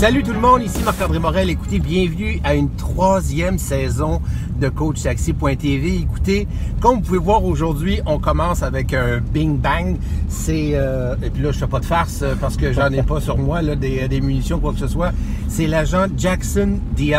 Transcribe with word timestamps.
Salut 0.00 0.22
tout 0.22 0.32
le 0.32 0.40
monde, 0.40 0.62
ici 0.62 0.82
Marc-André 0.82 1.18
Morel. 1.18 1.50
Écoutez, 1.50 1.78
bienvenue 1.78 2.40
à 2.42 2.54
une 2.54 2.70
troisième 2.74 3.58
saison 3.58 4.22
de 4.58 4.70
CoachTaxi.tv. 4.70 5.94
Écoutez, 5.94 6.48
comme 6.80 6.96
vous 6.96 7.02
pouvez 7.02 7.18
voir 7.18 7.44
aujourd'hui, 7.44 8.00
on 8.06 8.18
commence 8.18 8.62
avec 8.62 8.94
un 8.94 9.20
bing 9.20 9.58
bang. 9.58 9.98
C'est 10.30 10.70
euh, 10.72 11.16
et 11.22 11.28
puis 11.28 11.42
là, 11.42 11.52
je 11.52 11.58
fais 11.58 11.66
pas 11.66 11.80
de 11.80 11.84
farce 11.84 12.22
euh, 12.22 12.34
parce 12.40 12.56
que 12.56 12.72
j'en 12.72 12.90
ai 12.92 13.02
pas 13.02 13.20
sur 13.20 13.36
moi 13.36 13.60
là, 13.60 13.76
des, 13.76 14.08
des 14.08 14.22
munitions 14.22 14.58
quoi 14.58 14.72
que 14.72 14.78
ce 14.78 14.88
soit. 14.88 15.12
C'est 15.48 15.66
l'agent 15.66 16.06
Jackson 16.16 16.78
DI 16.96 17.12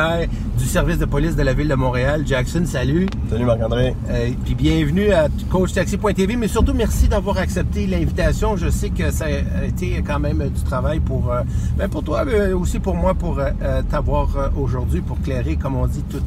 du 0.58 0.66
service 0.66 0.98
de 1.00 1.06
police 1.06 1.36
de 1.36 1.42
la 1.42 1.54
ville 1.54 1.68
de 1.68 1.76
Montréal. 1.76 2.24
Jackson, 2.26 2.64
salut. 2.66 3.08
Salut 3.30 3.46
Marc-André. 3.46 3.96
Euh, 4.10 4.30
puis 4.46 4.56
bienvenue 4.56 5.12
à 5.12 5.28
CoachTaxi.tv, 5.50 6.36
mais 6.36 6.48
surtout 6.48 6.74
merci 6.74 7.08
d'avoir 7.08 7.38
accepté 7.40 7.88
l'invitation. 7.88 8.56
Je 8.56 8.70
sais 8.70 8.90
que 8.90 9.12
ça 9.12 9.26
a 9.26 9.66
été 9.66 10.02
quand 10.06 10.20
même 10.20 10.50
du 10.50 10.64
travail 10.64 11.00
pour, 11.00 11.32
euh, 11.32 11.42
ben 11.78 11.90
pour 11.90 12.04
toi, 12.04 12.26
mais 12.26 12.54
aussi 12.54 12.71
pour 12.80 12.96
moi, 12.96 13.14
pour 13.14 13.40
euh, 13.40 13.50
euh, 13.62 13.82
t'avoir 13.90 14.36
euh, 14.38 14.50
aujourd'hui, 14.56 15.02
pour 15.02 15.20
clairer, 15.22 15.56
comme 15.56 15.76
on 15.76 15.88
dit, 15.88 16.04
tous 16.10 16.22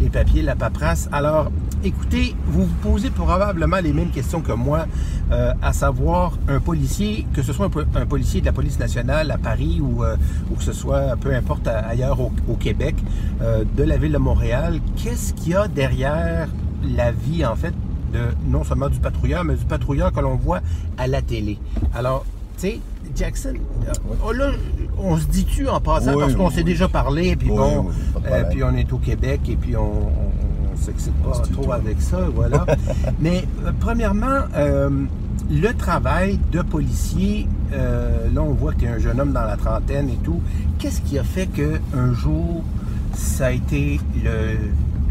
les 0.00 0.08
papiers, 0.08 0.42
la 0.42 0.56
paperasse. 0.56 1.08
Alors, 1.12 1.50
écoutez, 1.82 2.34
vous 2.46 2.64
vous 2.64 2.74
posez 2.82 3.10
probablement 3.10 3.78
les 3.82 3.92
mêmes 3.92 4.10
questions 4.10 4.40
que 4.40 4.52
moi, 4.52 4.86
à 5.62 5.72
savoir 5.72 6.32
un 6.48 6.60
policier, 6.60 7.26
que 7.32 7.42
ce 7.42 7.52
soit 7.52 7.66
un, 7.66 7.70
po- 7.70 7.82
un 7.94 8.06
policier 8.06 8.40
de 8.40 8.46
la 8.46 8.52
police 8.52 8.78
nationale 8.78 9.30
à 9.30 9.38
Paris 9.38 9.80
ou, 9.80 10.02
que 10.56 10.62
ce 10.62 10.72
soit 10.72 11.16
peu 11.20 11.34
importe 11.34 11.66
ailleurs 11.66 12.20
au, 12.20 12.30
au 12.48 12.54
Québec, 12.54 12.94
de 13.40 13.82
la 13.82 13.96
ville 13.96 14.12
de 14.12 14.18
Montréal, 14.18 14.80
qu'est-ce 14.96 15.32
qu'il 15.34 15.52
y 15.52 15.54
a 15.56 15.66
derrière 15.66 16.48
la 16.96 17.10
vie, 17.10 17.44
en 17.44 17.56
fait, 17.56 17.74
de 18.12 18.20
non 18.46 18.62
seulement 18.64 18.88
du 18.88 19.00
patrouilleur, 19.00 19.44
mais 19.44 19.56
du 19.56 19.64
patrouilleur 19.64 20.12
que 20.12 20.20
l'on 20.20 20.36
voit 20.36 20.60
à 20.98 21.06
la 21.06 21.20
télé? 21.22 21.58
Alors, 21.94 22.24
tu 22.56 22.68
sais, 22.68 22.80
Jackson, 23.14 23.54
oh 24.24 24.32
là, 24.32 24.50
on 24.98 25.16
se 25.16 25.26
dit-tu 25.26 25.68
en 25.68 25.80
passant 25.80 26.14
Oui, 26.14 26.20
parce 26.20 26.34
qu'on 26.34 26.48
oui, 26.48 26.52
s'est 26.52 26.58
oui. 26.58 26.64
déjà 26.64 26.88
parlé, 26.88 27.36
puis 27.36 27.48
bon, 27.48 27.86
euh, 28.26 28.44
puis 28.50 28.62
on 28.64 28.74
est 28.74 28.92
au 28.92 28.98
Québec 28.98 29.40
et 29.48 29.56
puis 29.56 29.76
on, 29.76 29.82
on, 29.82 30.72
on 30.72 30.76
s'excite 30.76 31.14
pas 31.22 31.38
trop 31.52 31.72
avec 31.72 32.00
ça, 32.00 32.18
voilà. 32.34 32.66
Mais 33.20 33.44
euh, 33.64 33.70
premièrement, 33.78 34.40
euh, 34.56 34.90
le 35.50 35.72
travail 35.74 36.38
de 36.52 36.62
policier, 36.62 37.46
là 37.72 38.40
on 38.40 38.52
voit 38.52 38.72
que 38.72 38.80
tu 38.80 38.84
es 38.84 38.88
un 38.88 38.98
jeune 38.98 39.20
homme 39.20 39.32
dans 39.32 39.44
la 39.44 39.56
trentaine 39.56 40.08
et 40.08 40.18
tout. 40.22 40.40
Qu'est-ce 40.78 41.00
qui 41.00 41.18
a 41.18 41.24
fait 41.24 41.46
que 41.46 41.80
un 41.96 42.12
jour 42.12 42.62
ça 43.14 43.46
a 43.46 43.50
été 43.50 44.00
le, 44.22 44.56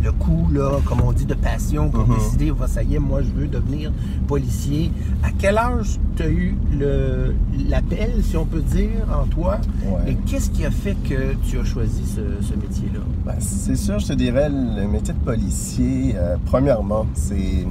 le 0.03 0.11
coup, 0.11 0.47
là, 0.51 0.79
comme 0.85 1.01
on 1.01 1.11
dit, 1.13 1.25
de 1.25 1.33
passion 1.33 1.89
pour 1.89 2.07
Mhm. 2.07 2.15
décider, 2.15 2.51
Va, 2.51 2.67
ça 2.67 2.83
y 2.83 2.95
est, 2.95 2.99
moi 2.99 3.21
je 3.21 3.29
veux 3.39 3.47
devenir 3.47 3.91
policier. 4.27 4.91
À 5.23 5.29
quel 5.37 5.57
âge 5.57 5.99
tu 6.15 6.23
as 6.23 6.27
eu 6.29 6.55
le- 6.77 7.33
l'appel, 7.69 8.11
si 8.23 8.35
on 8.37 8.45
peut 8.45 8.61
dire, 8.61 8.89
en 9.11 9.25
toi? 9.27 9.59
Ouais. 9.85 10.11
Et 10.11 10.15
qu'est-ce 10.25 10.49
qui 10.49 10.65
a 10.65 10.71
fait 10.71 10.95
que 11.09 11.33
tu 11.47 11.57
as 11.59 11.63
choisi 11.63 12.03
ce, 12.05 12.45
ce 12.45 12.53
métier-là? 12.55 12.99
Ben, 13.25 13.35
c'est 13.39 13.75
sûr, 13.77 13.99
je 13.99 14.07
te 14.07 14.13
dirais, 14.13 14.49
le 14.49 14.87
métier 14.87 15.13
de 15.13 15.19
policier, 15.19 16.15
euh, 16.17 16.35
premièrement, 16.45 17.05
c'est 17.13 17.65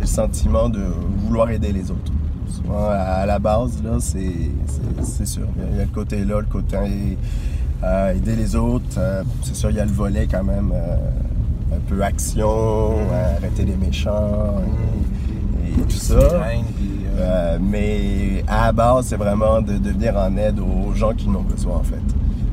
le 0.00 0.06
sentiment 0.06 0.68
de 0.68 0.80
vouloir 1.26 1.50
aider 1.50 1.72
les 1.72 1.90
autres. 1.90 2.12
Souvent, 2.48 2.88
à, 2.90 3.24
la 3.26 3.38
base, 3.38 3.82
là, 3.82 3.98
c'est 4.00 5.26
sûr. 5.26 5.46
Il 5.56 5.62
y 5.62 5.64
a- 5.66 5.70
il 5.72 5.76
y, 5.76 5.80
a 5.80 5.84
le 5.84 5.90
côté 5.90 6.24
là, 6.24 6.40
le 6.40 6.46
côté 6.46 6.76
euh, 7.84 8.14
aider 8.14 8.36
les 8.36 8.54
autres. 8.54 8.84
Euh, 8.98 9.22
c'est 9.42 9.56
sûr, 9.56 9.70
il 9.70 9.76
y 9.76 9.80
a 9.80 9.84
le 9.84 9.90
volet 9.90 10.28
quand 10.30 10.44
même, 10.44 10.70
euh, 10.72 10.96
un 11.76 11.80
peu 11.88 12.02
action, 12.02 12.48
euh, 12.48 13.36
arrêter 13.36 13.64
les 13.64 13.76
méchants 13.76 14.54
et, 15.64 15.80
et 15.80 15.82
tout 15.84 15.90
ça. 15.90 16.14
Puis, 16.16 16.26
euh, 16.28 17.20
Euh, 17.20 17.58
mais 17.60 18.42
à 18.48 18.66
la 18.66 18.72
base, 18.72 19.06
c'est 19.06 19.16
vraiment 19.16 19.60
de, 19.60 19.74
de 19.76 19.90
venir 19.90 20.16
en 20.16 20.34
aide 20.36 20.58
aux 20.58 20.94
gens 20.94 21.12
qui 21.12 21.28
en 21.28 21.34
ont 21.36 21.42
besoin, 21.42 21.76
en 21.76 21.82
fait. 21.82 22.02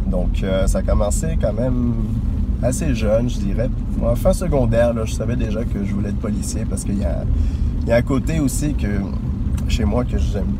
Donc, 0.05 0.43
ça 0.67 0.79
a 0.79 0.81
commencé 0.81 1.37
quand 1.41 1.53
même 1.53 1.93
assez 2.61 2.93
jeune, 2.93 3.29
je 3.29 3.39
dirais. 3.39 3.69
En 4.03 4.15
fin 4.15 4.33
secondaire, 4.33 4.93
là, 4.93 5.05
je 5.05 5.13
savais 5.13 5.35
déjà 5.37 5.63
que 5.63 5.83
je 5.85 5.93
voulais 5.93 6.09
être 6.09 6.19
policier 6.19 6.65
parce 6.69 6.83
qu'il 6.83 6.99
y 6.99 7.05
a, 7.05 7.23
il 7.83 7.87
y 7.87 7.91
a 7.91 7.95
un 7.97 8.01
côté 8.01 8.39
aussi 8.39 8.73
que 8.73 8.87
chez 9.69 9.85
moi 9.85 10.03
que 10.03 10.17
j'aime 10.17 10.53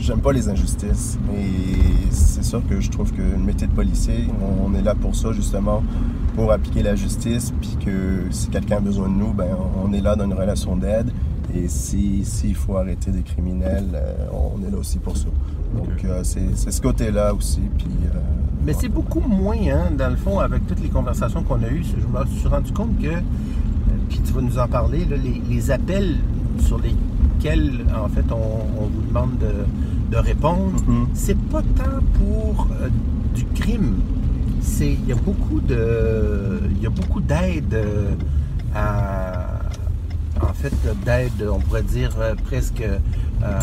j'aime 0.00 0.20
pas 0.20 0.32
les 0.32 0.48
injustices. 0.48 1.18
Et 1.36 2.10
c'est 2.10 2.44
sûr 2.44 2.62
que 2.68 2.80
je 2.80 2.90
trouve 2.90 3.12
que 3.12 3.22
le 3.22 3.38
métier 3.38 3.66
de 3.66 3.72
policier, 3.72 4.26
on, 4.64 4.74
est 4.74 4.82
là 4.82 4.94
pour 4.94 5.14
ça, 5.14 5.32
justement, 5.32 5.82
pour 6.34 6.52
appliquer 6.52 6.82
la 6.82 6.94
justice, 6.94 7.52
puis 7.60 7.76
que 7.84 8.24
si 8.30 8.48
quelqu'un 8.48 8.76
a 8.76 8.80
besoin 8.80 9.08
de 9.08 9.14
nous, 9.14 9.32
ben 9.32 9.48
on 9.84 9.92
est 9.92 10.00
là 10.00 10.16
dans 10.16 10.24
une 10.24 10.34
relation 10.34 10.76
d'aide. 10.76 11.12
Et 11.54 11.68
si 11.68 12.24
s'il 12.24 12.54
faut 12.54 12.76
arrêter 12.76 13.10
des 13.10 13.22
criminels, 13.22 13.90
euh, 13.94 14.26
on 14.32 14.64
est 14.66 14.70
là 14.70 14.78
aussi 14.78 14.98
pour 14.98 15.16
ça. 15.16 15.26
Donc 15.74 16.04
euh, 16.04 16.22
c'est 16.22 16.70
ce 16.70 16.80
côté-là 16.80 17.34
aussi. 17.34 17.60
Puis 17.76 17.88
euh, 18.04 18.18
Mais 18.64 18.72
c'est 18.72 18.88
beaucoup 18.88 19.20
moins, 19.20 19.56
hein, 19.56 19.90
dans 19.96 20.10
le 20.10 20.16
fond, 20.16 20.38
avec 20.38 20.66
toutes 20.66 20.80
les 20.80 20.88
conversations 20.88 21.42
qu'on 21.42 21.62
a 21.62 21.68
eues. 21.68 21.82
Je 21.84 22.06
me 22.06 22.26
suis 22.26 22.48
rendu 22.48 22.72
compte 22.72 22.96
que, 23.00 23.20
puis 24.08 24.20
tu 24.24 24.32
vas 24.32 24.42
nous 24.42 24.58
en 24.58 24.68
parler, 24.68 25.04
là, 25.06 25.16
les, 25.16 25.42
les 25.48 25.70
appels 25.72 26.18
sur 26.60 26.78
en 27.48 28.08
fait, 28.08 28.24
on, 28.30 28.82
on 28.82 28.86
vous 28.86 29.02
demande 29.08 29.38
de, 29.38 30.12
de 30.12 30.16
répondre, 30.18 30.72
Mhm. 30.86 31.06
c'est 31.14 31.38
pas 31.48 31.62
tant 31.76 32.00
pour 32.18 32.68
euh, 32.72 32.88
du 33.34 33.44
crime. 33.54 33.94
C'est, 34.60 34.92
il 34.92 35.06
y 35.08 35.12
a 35.12 35.16
beaucoup 35.16 35.60
de, 35.60 36.60
il 36.76 36.82
y 36.82 36.86
a 36.86 36.90
beaucoup 36.90 37.20
d'aide 37.20 37.72
euh, 37.74 38.12
à, 38.74 39.60
en 40.42 40.52
fait, 40.52 40.74
d'aide, 41.06 41.48
on 41.50 41.58
pourrait 41.60 41.82
dire 41.82 42.10
euh, 42.20 42.34
presque 42.44 42.82
euh, 42.82 43.60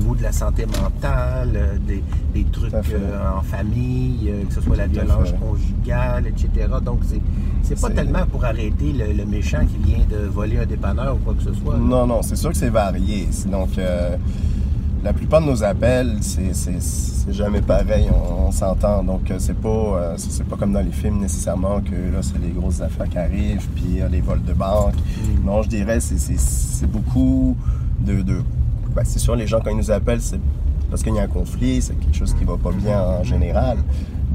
niveau 0.00 0.14
de 0.14 0.22
la 0.22 0.32
santé 0.32 0.66
mentale, 0.66 1.52
euh, 1.54 1.76
des, 1.86 2.02
des 2.34 2.44
trucs 2.50 2.72
euh, 2.74 3.38
en 3.38 3.42
famille, 3.42 4.28
euh, 4.30 4.44
que 4.44 4.54
ce 4.54 4.60
soit 4.60 4.76
la 4.76 4.86
violence 4.86 5.32
conjugale, 5.40 6.26
etc. 6.26 6.68
Donc, 6.84 7.00
c'est, 7.06 7.20
c'est 7.62 7.80
pas 7.80 7.90
tellement 7.90 8.26
pour 8.30 8.44
arrêter 8.44 8.92
le, 8.92 9.12
le 9.12 9.24
méchant 9.26 9.60
qui 9.66 9.76
vient 9.90 10.04
de 10.10 10.26
voler 10.26 10.58
un 10.58 10.66
dépanneur 10.66 11.14
ou 11.14 11.18
quoi 11.18 11.34
que 11.34 11.42
ce 11.42 11.52
soit. 11.52 11.76
Non, 11.76 12.06
non, 12.06 12.22
c'est 12.22 12.36
sûr 12.36 12.50
que 12.50 12.56
c'est 12.56 12.70
varié. 12.70 13.28
Donc, 13.46 13.76
euh, 13.78 14.16
la 15.04 15.12
plupart 15.12 15.40
de 15.42 15.46
nos 15.46 15.62
appels, 15.62 16.16
c'est 16.20 16.52
jamais 17.32 17.60
pareil, 17.60 18.08
on, 18.10 18.46
on 18.48 18.52
s'entend. 18.52 19.04
Donc, 19.04 19.32
c'est 19.38 19.58
pas, 19.58 19.68
euh, 19.68 20.14
c'est 20.16 20.44
pas 20.44 20.56
comme 20.56 20.72
dans 20.72 20.84
les 20.84 20.92
films 20.92 21.20
nécessairement 21.20 21.80
que 21.80 21.94
là, 21.94 22.20
c'est 22.22 22.38
les 22.38 22.50
grosses 22.52 22.80
affaires 22.80 23.08
qui 23.08 23.18
arrivent, 23.18 23.66
puis 23.76 24.00
les 24.10 24.20
vols 24.20 24.42
de 24.42 24.54
banque. 24.54 24.94
Mm. 24.96 25.46
Non, 25.46 25.62
je 25.62 25.68
dirais, 25.68 26.00
c'est 26.00 26.90
beaucoup 26.90 27.56
de. 28.00 28.22
de 28.22 28.36
ben, 28.94 29.02
c'est 29.04 29.18
sûr, 29.18 29.36
les 29.36 29.46
gens, 29.46 29.60
quand 29.60 29.70
ils 29.70 29.76
nous 29.76 29.90
appellent, 29.90 30.20
c'est 30.20 30.40
parce 30.90 31.02
qu'il 31.02 31.14
y 31.14 31.18
a 31.18 31.22
un 31.22 31.28
conflit, 31.28 31.80
c'est 31.82 31.94
quelque 31.94 32.16
chose 32.16 32.34
qui 32.34 32.44
va 32.44 32.56
pas 32.56 32.72
bien 32.72 33.00
en 33.00 33.24
général. 33.24 33.78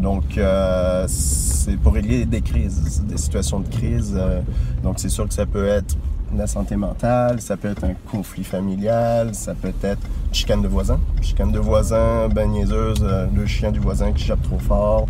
Donc, 0.02 0.38
euh, 0.38 1.06
c'est 1.08 1.78
pour 1.78 1.94
régler 1.94 2.26
des 2.26 2.42
crises, 2.42 3.04
des 3.08 3.18
situations 3.18 3.60
de 3.60 3.68
crise. 3.68 4.14
euh, 4.16 4.42
donc, 4.84 5.00
c'est 5.00 5.10
sûr 5.10 5.28
que 5.28 5.34
ça 5.34 5.46
peut 5.46 5.68
être 5.68 5.98
la 6.36 6.48
santé 6.48 6.76
mentale, 6.76 7.40
ça 7.40 7.56
peut 7.56 7.70
être 7.70 7.84
un 7.84 7.94
conflit 8.12 8.44
familial, 8.44 9.34
ça 9.34 9.54
peut 9.54 9.72
être 9.84 10.02
chicane 10.32 10.62
de 10.62 10.68
voisins. 10.68 11.00
Chicane 11.22 11.52
de 11.52 11.60
voisins, 11.60 12.28
ben 12.30 12.50
niaiseuse, 12.50 13.00
euh, 13.04 13.28
le 13.34 13.46
chien 13.46 13.72
du 13.72 13.80
voisin 13.80 14.12
qui 14.12 14.26
jappe 14.26 14.42
trop 14.42 14.60
fort. 14.60 15.08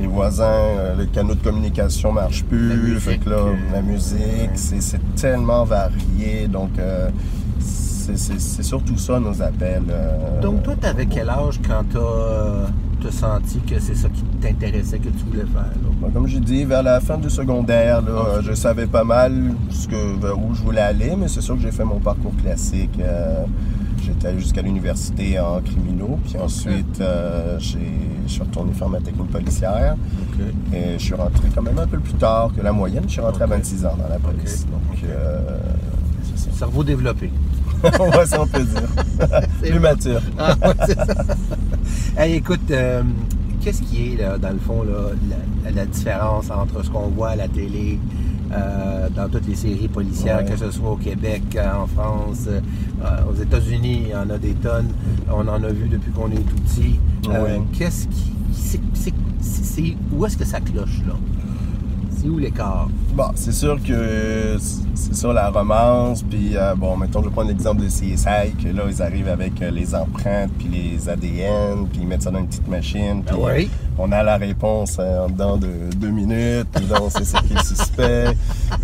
Les 0.00 0.06
voisins, 0.06 0.44
euh, 0.44 0.96
le 0.96 1.06
canot 1.06 1.34
de 1.34 1.42
communication 1.42 2.12
marche 2.12 2.44
plus. 2.44 2.68
La 2.68 2.74
musique, 2.76 2.98
fait 3.00 3.18
que 3.18 3.30
là, 3.30 3.36
euh, 3.36 3.54
la 3.72 3.82
musique, 3.82 4.50
c'est 4.54 4.80
c'est 4.80 5.00
tellement 5.14 5.64
varié. 5.64 6.48
Donc, 6.48 6.70
euh, 6.78 7.10
c'est 8.14 8.62
surtout 8.62 8.96
ça 8.98 9.18
nos 9.18 9.40
appels. 9.42 9.82
euh, 9.90 10.40
Donc, 10.40 10.62
toi, 10.62 10.74
t'avais 10.80 11.06
quel 11.06 11.28
âge 11.28 11.60
quand 11.66 11.82
t'as, 11.92 12.70
t'as 13.02 13.10
senti 13.10 13.58
que 13.60 13.80
c'est 13.80 13.94
ça 13.96 14.08
qui 14.08 14.22
t'intéressait, 14.40 14.98
que 14.98 15.08
tu 15.08 15.24
voulais 15.30 15.42
faire? 15.46 15.62
là? 15.62 15.90
Bon, 16.00 16.10
Comme 16.10 16.26
je 16.28 16.38
dis, 16.38 16.64
vers 16.64 16.82
la 16.82 17.00
fin 17.00 17.18
du 17.18 17.30
secondaire, 17.30 18.02
là, 18.02 18.40
je 18.42 18.52
savais 18.54 18.86
pas 18.86 19.04
mal 19.04 19.32
ce 19.70 19.88
que, 19.88 20.20
vers 20.20 20.38
où 20.38 20.54
je 20.54 20.62
voulais 20.62 20.80
aller, 20.82 21.14
mais 21.18 21.28
c'est 21.28 21.40
sûr 21.40 21.56
que 21.56 21.62
j'ai 21.62 21.72
fait 21.72 21.84
mon 21.84 21.98
parcours 21.98 22.34
classique. 22.42 22.98
euh, 23.00 23.44
J'étais 24.04 24.28
allé 24.28 24.38
jusqu'à 24.38 24.62
l'université 24.62 25.40
en 25.40 25.60
criminaux, 25.60 26.18
puis 26.24 26.36
ensuite 26.38 27.00
euh, 27.00 27.58
je 27.58 27.76
suis 28.28 28.40
retourné 28.40 28.72
faire 28.72 28.88
ma 28.88 29.00
technique 29.00 29.30
policière. 29.32 29.96
Et 30.72 30.92
je 30.96 31.02
suis 31.02 31.14
rentré 31.14 31.48
quand 31.52 31.62
même 31.62 31.78
un 31.78 31.86
peu 31.88 31.98
plus 31.98 32.12
tard 32.12 32.50
que 32.56 32.62
la 32.62 32.70
moyenne. 32.70 33.02
Je 33.06 33.12
suis 33.12 33.20
rentré 33.20 33.42
à 33.42 33.46
26 33.46 33.84
ans 33.84 33.96
dans 34.00 34.08
la 34.08 34.18
police. 34.20 34.64
Donc, 34.66 35.00
Cerveau 36.56 36.84
développé. 36.84 37.30
Ça. 37.82 38.02
ouais, 38.02 38.26
ça 38.26 38.42
on 38.42 38.46
peut 38.46 38.62
dire. 38.64 38.88
Plus 39.62 39.72
bon. 39.72 39.80
mature. 39.80 40.22
Ah, 40.38 40.54
ouais, 40.62 40.74
c'est 40.86 40.96
ça. 40.96 41.14
Hey, 42.18 42.34
écoute, 42.36 42.70
euh, 42.70 43.02
qu'est-ce 43.60 43.82
qui 43.82 44.12
est, 44.14 44.16
là, 44.16 44.38
dans 44.38 44.50
le 44.50 44.58
fond, 44.58 44.82
là, 44.82 45.10
la, 45.64 45.70
la 45.70 45.86
différence 45.86 46.50
entre 46.50 46.82
ce 46.84 46.90
qu'on 46.90 47.08
voit 47.08 47.30
à 47.30 47.36
la 47.36 47.46
télé, 47.48 47.98
euh, 48.52 49.08
dans 49.14 49.28
toutes 49.28 49.46
les 49.46 49.54
séries 49.54 49.88
policières, 49.88 50.38
Ouais. 50.38 50.44
que 50.50 50.56
ce 50.56 50.70
soit 50.70 50.90
au 50.92 50.96
Québec, 50.96 51.42
euh, 51.56 51.66
en 51.82 51.86
France, 51.86 52.46
euh, 52.48 52.60
aux 53.30 53.34
États-Unis, 53.40 54.02
il 54.06 54.08
y 54.08 54.14
en 54.14 54.30
a 54.30 54.38
des 54.38 54.54
tonnes. 54.54 54.88
On 55.30 55.46
en 55.46 55.62
a 55.62 55.68
vu 55.68 55.88
depuis 55.88 56.10
qu'on 56.10 56.30
est 56.30 56.36
tout 56.36 56.56
petit. 56.64 56.98
Ouais. 57.28 57.60
Qu'est-ce 57.76 58.06
qui. 58.08 58.32
c'est- 58.54 58.80
c'est- 58.94 59.12
c'est- 59.42 59.96
où 60.12 60.24
est-ce 60.24 60.36
que 60.38 60.44
ça 60.46 60.60
cloche, 60.60 61.02
là? 61.06 61.14
C'est 62.26 62.32
où 62.32 62.38
l'écart? 62.38 62.88
Bon, 63.14 63.28
c'est 63.36 63.52
sûr 63.52 63.78
que 63.86 64.56
c'est 64.94 65.14
sur 65.14 65.32
la 65.32 65.48
romance, 65.50 66.24
puis 66.24 66.56
euh, 66.56 66.74
bon, 66.74 66.96
mettons, 66.96 67.20
je 67.22 67.28
vais 67.28 67.30
prendre 67.32 67.48
l'exemple 67.50 67.82
de 67.82 67.86
CSI, 67.86 68.52
que 68.60 68.68
là, 68.76 68.82
ils 68.90 69.00
arrivent 69.00 69.28
avec 69.28 69.62
euh, 69.62 69.70
les 69.70 69.94
empreintes, 69.94 70.50
puis 70.58 70.66
les 70.66 71.08
ADN, 71.08 71.86
puis 71.88 72.00
ils 72.00 72.06
mettent 72.08 72.22
ça 72.22 72.32
dans 72.32 72.40
une 72.40 72.48
petite 72.48 72.66
machine, 72.66 73.22
puis 73.24 73.36
Ah 73.38 73.52
oui. 73.54 73.70
euh, 73.72 73.94
on 73.98 74.10
a 74.10 74.24
la 74.24 74.38
réponse 74.38 74.96
euh, 74.98 75.26
en 75.26 75.28
dedans 75.28 75.56
de 75.56 75.68
deux 75.96 76.10
minutes, 76.10 76.66
puis 76.74 76.86
là, 76.86 76.96
on 77.00 77.10
sait 77.10 77.24
c'est 77.24 77.40
qui 77.42 77.54
le 77.54 77.60
suspect. 77.62 78.36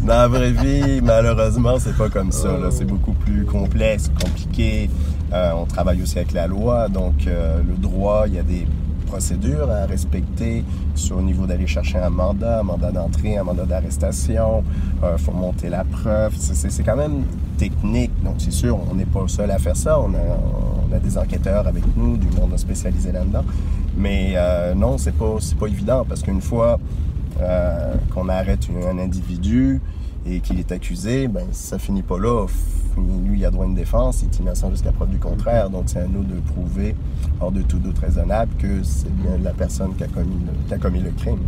Dans 0.04 0.06
la 0.14 0.28
vraie 0.28 0.52
vie, 0.52 1.00
malheureusement, 1.02 1.80
c'est 1.80 1.96
pas 1.96 2.08
comme 2.10 2.30
ça. 2.30 2.48
C'est 2.70 2.84
beaucoup 2.84 3.12
plus 3.12 3.44
complexe, 3.44 4.08
compliqué. 4.22 4.88
On 5.32 5.64
travaille 5.64 6.00
aussi 6.00 6.18
avec 6.18 6.32
la 6.32 6.46
loi, 6.46 6.88
donc 6.88 7.14
le 7.26 7.74
droit, 7.76 8.24
il 8.28 8.34
y 8.34 8.38
a 8.38 8.42
des 8.42 8.66
procédures 9.12 9.70
à 9.70 9.84
respecter 9.84 10.64
sur 10.94 11.16
le 11.18 11.24
niveau 11.24 11.44
d'aller 11.44 11.66
chercher 11.66 11.98
un 11.98 12.08
mandat, 12.08 12.60
un 12.60 12.62
mandat 12.62 12.90
d'entrée, 12.90 13.36
un 13.36 13.44
mandat 13.44 13.66
d'arrestation. 13.66 14.64
Il 15.02 15.18
faut 15.18 15.32
monter 15.32 15.68
la 15.68 15.84
preuve. 15.84 16.32
C'est- 16.38 16.82
quand 16.82 16.96
même 16.96 17.24
technique. 17.58 18.10
Donc, 18.24 18.36
c'est 18.38 18.50
sûr, 18.62 18.78
on 18.90 18.94
n'est 18.94 19.04
pas 19.16 19.24
seul 19.28 19.50
à 19.50 19.58
faire 19.58 19.76
ça. 19.76 20.00
On 20.00 20.12
a, 20.14 20.98
des 20.98 21.16
enquêteurs 21.18 21.66
avec 21.66 21.84
nous, 21.96 22.16
du 22.16 22.28
monde 22.38 22.56
spécialisé 22.58 23.12
là-dedans. 23.12 23.44
Mais 23.96 24.32
euh, 24.36 24.74
non, 24.74 24.98
c'est 24.98 25.16
pas, 25.22 25.36
pas 25.58 25.66
évident 25.66 26.04
parce 26.08 26.22
qu'une 26.22 26.40
fois 26.40 26.78
euh, 27.40 27.94
qu'on 28.12 28.28
arrête 28.28 28.68
un 28.90 28.98
individu 28.98 29.80
et 30.26 30.40
qu'il 30.40 30.58
est 30.58 30.70
accusé, 30.70 31.28
ben 31.28 31.46
ça 31.52 31.78
finit 31.78 32.02
pas 32.02 32.18
là. 32.18 32.46
Lui, 33.00 33.38
il 33.38 33.44
a 33.46 33.50
droit 33.50 33.64
à 33.64 33.68
une 33.68 33.74
défense, 33.74 34.22
il 34.22 34.26
est 34.26 34.38
innocent 34.40 34.70
jusqu'à 34.70 34.92
preuve 34.92 35.08
du 35.10 35.18
contraire. 35.18 35.70
Donc, 35.70 35.84
c'est 35.86 36.00
à 36.00 36.06
nous 36.06 36.22
de 36.24 36.38
prouver, 36.52 36.94
hors 37.40 37.52
de 37.52 37.62
tout 37.62 37.78
doute 37.78 37.98
raisonnable, 37.98 38.50
que 38.58 38.82
c'est 38.82 39.12
bien 39.16 39.32
la 39.42 39.50
personne 39.52 39.94
qui 39.96 40.04
a 40.04 40.08
commis 40.08 40.36
le, 40.46 40.68
qui 40.68 40.74
a 40.74 40.78
commis 40.78 41.00
le 41.00 41.10
crime. 41.10 41.38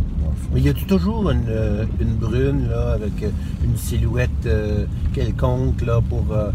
Mais 0.53 0.61
y 0.61 0.69
a-tu 0.69 0.85
toujours 0.85 1.29
une, 1.29 1.45
euh, 1.49 1.85
une 2.01 2.15
brune, 2.15 2.67
là, 2.69 2.93
avec 2.93 3.21
euh, 3.23 3.29
une 3.63 3.77
silhouette 3.77 4.29
euh, 4.45 4.85
quelconque, 5.13 5.81
là, 5.85 5.99
pour 6.09 6.25
euh, 6.31 6.49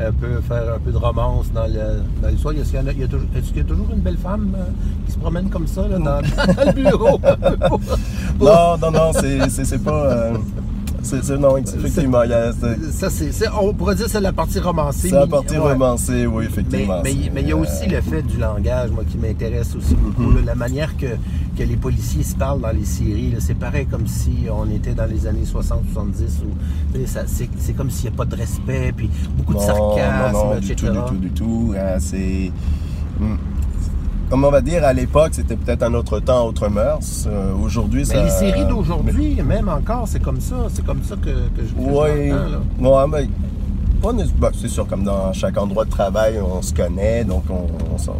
un 0.00 0.12
peu 0.12 0.40
faire 0.40 0.74
un 0.74 0.78
peu 0.78 0.90
de 0.90 0.96
romance 0.96 1.50
dans 1.52 1.66
le, 1.66 2.02
dans 2.22 2.28
le 2.30 2.36
soir? 2.36 2.54
Est-ce 2.54 2.70
qu'il 2.72 2.82
y, 2.84 2.88
a- 2.88 2.92
y 2.92 3.02
a 3.04 3.06
toujours, 3.08 3.26
est-ce 3.36 3.48
qu'il 3.48 3.58
y 3.58 3.60
a 3.60 3.64
toujours 3.64 3.86
une 3.92 4.00
belle 4.00 4.16
femme 4.18 4.54
euh, 4.56 4.64
qui 5.06 5.12
se 5.12 5.18
promène 5.18 5.48
comme 5.48 5.66
ça, 5.66 5.86
là, 5.88 5.98
dans, 5.98 6.04
dans 6.54 6.64
le 6.66 6.72
bureau? 6.72 7.20
Non, 8.40 8.76
non, 8.80 8.90
non, 8.90 9.12
c'est- 9.12 9.48
c'est 9.50 9.64
c'est 9.64 9.78
pas. 9.78 10.06
euh, 10.10 10.34
c'est 11.02 11.24
c'est- 11.24 11.36
non, 11.36 11.56
effectivement, 11.56 12.22
Ça, 12.92 13.10
c'est, 13.10 13.30
on 13.60 13.72
pourrait 13.74 13.94
dire 13.94 14.06
que 14.06 14.10
c'est 14.10 14.20
la 14.20 14.32
partie 14.32 14.58
romancée. 14.60 15.08
c'est 15.08 15.14
la 15.14 15.26
partie 15.26 15.54
ouais. 15.58 15.72
romancée, 15.72 16.26
oui, 16.26 16.44
effectivement. 16.44 17.00
mais- 17.04 17.14
mais 17.34 17.42
il 17.42 17.48
y 17.48 17.52
a 17.52 17.56
aussi 17.56 17.86
le 17.88 18.00
fait 18.00 18.22
du 18.22 18.38
langage, 18.38 18.90
moi, 18.90 19.04
qui 19.08 19.18
m'intéresse 19.18 19.74
aussi 19.76 19.94
beaucoup. 19.94 20.22
Mhm. 20.30 20.36
là. 20.36 20.42
la 20.46 20.54
manière 20.54 20.96
que, 20.96 21.06
que 21.56 21.62
les 21.62 21.76
policiers 21.76 22.22
se 22.22 22.34
parlent 22.36 22.60
dans 22.60 22.70
les 22.72 22.84
séries, 22.84 23.34
c'est 23.40 23.54
pareil 23.58 23.86
comme 23.86 24.06
si 24.06 24.46
on 24.50 24.70
était 24.70 24.94
dans 24.94 25.06
les 25.06 25.26
années 25.26 25.44
60-70. 25.44 26.42
où, 26.44 26.94
tu 26.94 27.00
sais, 27.00 27.06
ça- 27.06 27.22
C'est 27.26 27.48
c'est 27.58 27.72
comme 27.72 27.90
s'il 27.90 28.08
n'y 28.10 28.14
a 28.14 28.18
pas 28.18 28.24
de 28.24 28.36
respect, 28.36 28.92
puis 28.96 29.08
beaucoup 29.36 29.54
de 29.54 29.60
sarcasme, 29.60 30.32
non, 30.32 30.54
non, 30.54 30.60
du 30.60 30.72
etc. 30.72 30.92
tout, 31.08 31.14
du 31.14 31.18
tout, 31.18 31.28
du 31.28 31.30
tout. 31.30 31.74
Euh, 31.76 31.96
c'est. 32.00 32.50
hmm. 33.20 33.36
Comme 34.32 34.44
on 34.44 34.50
va 34.50 34.62
dire, 34.62 34.82
à 34.82 34.94
l'époque, 34.94 35.32
c'était 35.32 35.56
peut-être 35.56 35.82
un 35.82 35.92
autre 35.92 36.18
temps, 36.18 36.46
autre 36.46 36.66
mœurs. 36.70 37.26
Euh, 37.26 37.52
aujourd'hui, 37.62 38.06
ça. 38.06 38.14
Mais 38.16 38.24
les 38.24 38.30
séries 38.30 38.64
d'aujourd'hui, 38.64 39.38
même 39.46 39.68
encore, 39.68 40.08
c'est 40.08 40.22
comme 40.22 40.40
ça. 40.40 40.56
C'est 40.72 40.86
comme 40.86 41.02
ça 41.02 41.16
que, 41.16 41.50
que 41.54 41.66
je, 41.66 41.74
que 41.74 41.78
Oui, 41.78 42.32
ouais, 42.80 43.06
mais 43.08 43.28
pas 44.02 44.12
bah, 44.36 44.50
c'est 44.60 44.68
sûr, 44.68 44.86
comme 44.86 45.04
dans 45.04 45.32
chaque 45.32 45.56
endroit 45.56 45.84
de 45.84 45.90
travail, 45.90 46.40
on 46.40 46.60
se 46.60 46.74
connaît, 46.74 47.24
donc 47.24 47.44
on, 47.48 47.66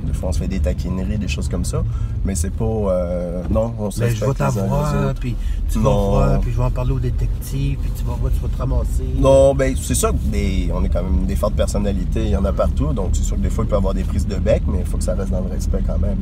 des 0.06 0.12
fois 0.12 0.29
on 0.29 0.32
se 0.32 0.38
fait 0.38 0.49
des 0.49 0.61
taquineries, 0.61 1.19
des 1.19 1.29
choses 1.29 1.49
comme 1.49 1.64
ça, 1.64 1.82
mais 2.25 2.37
c'est 2.37 2.52
pas, 2.52 2.64
euh, 2.64 3.43
non, 3.50 3.75
on 3.79 3.90
se 3.90 4.00
Mais 4.00 4.06
Ben, 4.11 4.17
je 4.17 4.25
vais 4.25 4.34
t'avoir, 4.34 5.14
puis 5.14 5.34
tu 5.69 5.81
vas 5.81 5.90
voir, 5.90 6.40
puis 6.40 6.52
je 6.52 6.56
vais 6.56 6.64
en 6.64 6.70
parler 6.70 6.93
au 6.93 7.00
détective, 7.00 7.79
puis 7.81 7.90
tu 7.96 8.05
vas 8.05 8.14
voir, 8.14 8.32
tu 8.32 8.40
vas 8.40 8.49
te 8.49 8.58
ramasser. 8.58 9.08
Non, 9.19 9.55
ben 9.55 9.75
c'est 9.76 9.96
ça, 9.96 10.12
mais 10.31 10.69
on 10.73 10.84
est 10.84 10.88
quand 10.88 11.02
même 11.02 11.26
des 11.26 11.37
fortes 11.37 11.55
personnalités, 11.55 12.26
il 12.26 12.31
y 12.31 12.37
en 12.37 12.44
a 12.44 12.52
partout, 12.52 12.93
donc 12.93 13.11
c'est 13.14 13.25
sûr 13.25 13.37
que 13.37 13.43
des 13.43 13.50
fois 13.50 13.64
il 13.64 13.69
peut 13.69 13.75
y 13.75 13.78
avoir 13.78 13.94
des 13.94 14.05
prises 14.05 14.26
de 14.26 14.37
bec, 14.37 14.62
mais 14.69 14.78
il 14.81 14.87
faut 14.87 14.99
que 14.99 15.05
ça 15.05 15.14
reste 15.14 15.31
dans 15.31 15.40
le 15.40 15.50
respect 15.50 15.82
quand 15.85 15.99
même. 15.99 16.19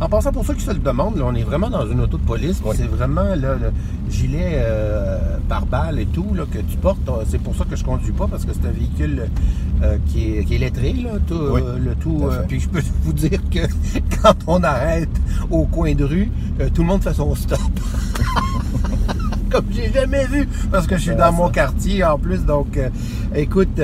En 0.00 0.08
passant, 0.08 0.32
pour 0.32 0.46
ceux 0.46 0.54
qui 0.54 0.64
se 0.64 0.70
le 0.70 0.78
demandent, 0.78 1.18
là, 1.18 1.24
on 1.26 1.34
est 1.34 1.42
vraiment 1.42 1.68
dans 1.68 1.86
une 1.86 2.00
auto 2.00 2.16
de 2.16 2.22
police. 2.22 2.62
Oui. 2.64 2.74
C'est 2.76 2.86
vraiment 2.86 3.22
là, 3.34 3.54
le 3.56 3.70
gilet 4.10 4.52
euh, 4.54 5.18
par 5.46 5.66
balle 5.66 5.98
et 5.98 6.06
tout 6.06 6.32
là, 6.34 6.44
que 6.50 6.58
tu 6.58 6.78
portes. 6.78 6.98
C'est 7.28 7.38
pour 7.40 7.54
ça 7.54 7.64
que 7.68 7.76
je 7.76 7.84
conduis 7.84 8.12
pas, 8.12 8.26
parce 8.26 8.46
que 8.46 8.52
c'est 8.54 8.66
un 8.66 8.70
véhicule 8.72 9.28
euh, 9.82 9.98
qui, 10.06 10.36
est, 10.38 10.44
qui 10.44 10.54
est 10.54 10.58
lettré. 10.58 10.94
Là, 10.94 11.10
tout, 11.26 11.34
Oui, 11.52 11.60
euh, 11.62 11.78
le 11.78 11.94
tout, 11.96 12.22
euh, 12.24 12.42
puis 12.48 12.60
je 12.60 12.68
peux 12.70 12.80
vous 13.02 13.12
dire 13.12 13.40
que 13.50 13.58
quand 14.22 14.34
on 14.46 14.62
arrête 14.62 15.10
au 15.50 15.64
coin 15.66 15.94
de 15.94 16.04
rue, 16.04 16.30
euh, 16.60 16.70
tout 16.72 16.80
le 16.80 16.88
monde 16.88 17.02
fait 17.02 17.12
son 17.14 17.34
stop. 17.34 17.58
Comme 19.50 19.66
j'ai 19.72 19.92
jamais 19.92 20.24
vu, 20.26 20.48
parce 20.72 20.86
que 20.86 20.96
je 20.96 21.02
suis 21.02 21.10
dans 21.16 21.24
ça. 21.24 21.30
mon 21.32 21.50
quartier 21.50 22.04
en 22.04 22.16
plus. 22.18 22.44
Donc, 22.46 22.76
euh, 22.78 22.88
écoute, 23.34 23.80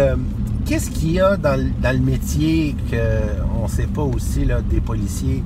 qu'est-ce 0.65 0.91
qu'il 0.91 1.13
y 1.13 1.21
a 1.21 1.37
dans, 1.37 1.61
le- 1.61 1.73
dans 1.83 1.93
le 1.93 2.03
métier 2.03 2.75
qu'on 2.89 3.65
ne 3.65 3.69
sait 3.69 3.87
pas 3.89 4.03
aussi 4.03 4.45
là, 4.45 4.61
des 4.63 4.81
policiers 4.81 5.43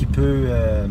qui 0.00 0.06
peut, 0.06 0.44
euh, 0.46 0.86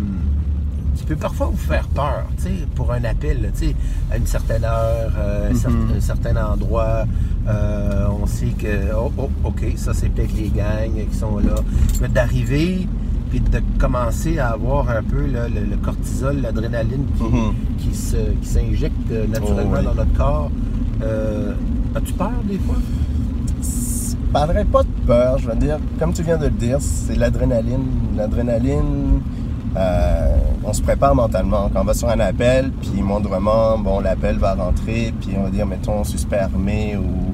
qui 0.96 1.04
peut 1.04 1.16
parfois 1.16 1.48
vous 1.48 1.58
faire 1.58 1.88
peur, 1.88 2.26
tu 2.38 2.44
sais, 2.44 2.52
pour 2.76 2.92
un 2.92 3.04
appel, 3.06 3.42
là, 3.42 3.48
tu 3.58 3.70
sais, 3.70 3.76
à 4.12 4.18
une 4.18 4.28
certaine 4.28 4.64
heure, 4.64 5.12
euh, 5.18 5.50
Mhm. 5.52 5.98
un 5.98 6.00
certain 6.00 6.36
endroit, 6.46 7.06
euh, 7.48 8.06
on 8.22 8.28
sait 8.28 8.54
que, 8.56 8.94
oh, 8.96 9.12
oh, 9.18 9.30
ok, 9.46 9.64
ça 9.78 9.96
c'est 9.96 10.10
peut-être 10.10 10.36
les 10.38 10.50
gangs 10.50 11.08
qui 11.10 11.18
sont 11.18 11.38
là, 11.40 11.56
mais 12.02 12.08
d'arriver 12.10 12.88
puis 13.32 13.40
de 13.40 13.62
commencer 13.80 14.38
à 14.38 14.50
avoir 14.50 14.88
un 14.92 15.02
peu 15.02 15.26
là, 15.26 15.48
le, 15.48 15.62
le 15.72 15.78
cortisol, 15.78 16.42
l'adrénaline 16.42 17.06
qui, 17.18 17.24
Mhm. 17.24 17.54
qui 17.80 17.96
se- 17.96 18.32
qui 18.42 18.48
s'injecte 18.48 19.12
naturellement 19.32 19.72
Oh, 19.74 19.78
oui. 19.80 19.86
dans 19.86 19.96
notre 19.96 20.14
corps. 20.14 20.52
Euh, 21.02 21.54
As-tu 21.96 22.14
peur 22.14 22.32
des 22.48 22.60
fois? 22.60 22.76
Je 23.64 24.16
parlerais 24.32 24.66
pas 24.66 24.84
je 25.38 25.48
veux 25.48 25.56
dire, 25.56 25.78
comme 25.98 26.14
tu 26.14 26.24
viens 26.24 26.38
de 26.38 26.46
le 26.46 26.52
dire, 26.52 26.78
c'est 26.80 27.16
l'adrénaline. 27.16 27.86
L'adrénaline, 28.16 29.22
euh, 29.76 30.36
on 30.64 30.74
se 30.74 30.82
prépare 30.82 31.16
mentalement. 31.16 31.70
Quand 31.74 31.82
on 31.82 31.86
va 31.86 31.94
sur 31.94 32.10
un 32.10 32.20
appel, 32.20 32.72
puis 32.82 33.02
moindrement, 33.02 33.78
bon, 33.78 34.00
l'appel 34.00 34.38
va 34.38 34.54
rentrer, 34.54 35.14
puis 35.20 35.32
on 35.38 35.44
va 35.44 35.50
dire, 35.50 35.66
mettons, 35.66 36.04
suspect 36.04 36.40
armé 36.40 36.98
ou 36.98 37.29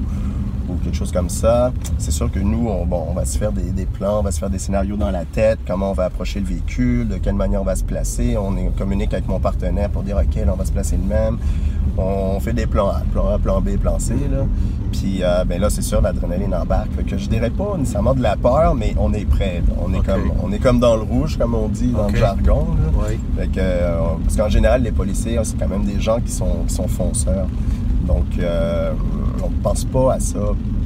quelque 0.86 0.96
chose 0.96 1.12
comme 1.12 1.28
ça. 1.28 1.72
C'est 1.98 2.12
sûr 2.12 2.30
que 2.30 2.38
nous, 2.38 2.68
on, 2.68 2.86
bon, 2.86 3.06
on 3.08 3.12
va 3.12 3.24
se 3.24 3.36
faire 3.36 3.52
des, 3.52 3.70
des 3.70 3.86
plans, 3.86 4.20
on 4.20 4.22
va 4.22 4.30
se 4.30 4.38
faire 4.38 4.50
des 4.50 4.58
scénarios 4.58 4.96
dans 4.96 5.10
la 5.10 5.24
tête, 5.24 5.58
comment 5.66 5.90
on 5.90 5.94
va 5.94 6.04
approcher 6.04 6.40
le 6.40 6.46
véhicule, 6.46 7.08
de 7.08 7.16
quelle 7.16 7.34
manière 7.34 7.60
on 7.60 7.64
va 7.64 7.74
se 7.74 7.84
placer. 7.84 8.36
On, 8.36 8.54
communique 8.76 9.12
avec 9.12 9.28
mon 9.28 9.40
partenaire 9.40 9.90
pour 9.90 10.02
dire, 10.02 10.16
OK, 10.16 10.34
là, 10.36 10.52
on 10.52 10.56
va 10.56 10.64
se 10.64 10.72
placer 10.72 10.96
le 10.96 11.02
même. 11.02 11.38
On 11.98 12.38
fait 12.40 12.52
des 12.52 12.66
plans 12.66 12.88
A, 12.88 13.02
plan 13.12 13.28
A, 13.28 13.38
plan 13.38 13.60
B, 13.60 13.76
plan 13.76 13.98
C, 13.98 14.14
là. 14.30 14.44
Puis 14.92 15.22
euh, 15.22 15.44
ben 15.44 15.60
là, 15.60 15.70
c'est 15.70 15.82
sûr, 15.82 16.00
l'adrénaline 16.00 16.54
embarque. 16.54 16.90
Fait 16.96 17.04
que 17.04 17.16
je 17.16 17.28
dirais 17.28 17.50
pas 17.50 17.76
nécessairement 17.78 18.14
de 18.14 18.22
la 18.22 18.36
peur, 18.36 18.74
mais 18.74 18.94
on 18.98 19.12
est 19.12 19.24
prêt. 19.24 19.62
là. 19.66 19.74
On 19.84 19.92
est, 19.92 20.04
comme, 20.04 20.30
on 20.42 20.52
est 20.52 20.58
comme 20.58 20.78
dans 20.78 20.96
le 20.96 21.02
rouge, 21.02 21.36
comme 21.38 21.54
on 21.54 21.68
dit 21.68 21.88
dans 21.88 22.08
le 22.08 22.16
jargon. 22.16 22.66
là. 22.78 22.90
Oui. 23.08 23.18
Fait 23.36 23.48
que, 23.48 23.58
euh, 23.58 24.00
parce 24.22 24.36
qu'en 24.36 24.48
général, 24.48 24.82
les 24.82 24.92
policiers, 24.92 25.38
c'est 25.42 25.58
quand 25.58 25.68
même 25.68 25.84
des 25.84 26.00
gens 26.00 26.20
qui 26.20 26.32
sont, 26.32 26.64
qui 26.66 26.74
sont 26.74 26.88
fonceurs. 26.88 27.46
Donc, 28.06 28.26
euh, 28.38 28.92
on 29.42 29.50
ne 29.50 29.62
pense 29.62 29.84
pas 29.84 30.14
à 30.14 30.20
ça. 30.20 30.38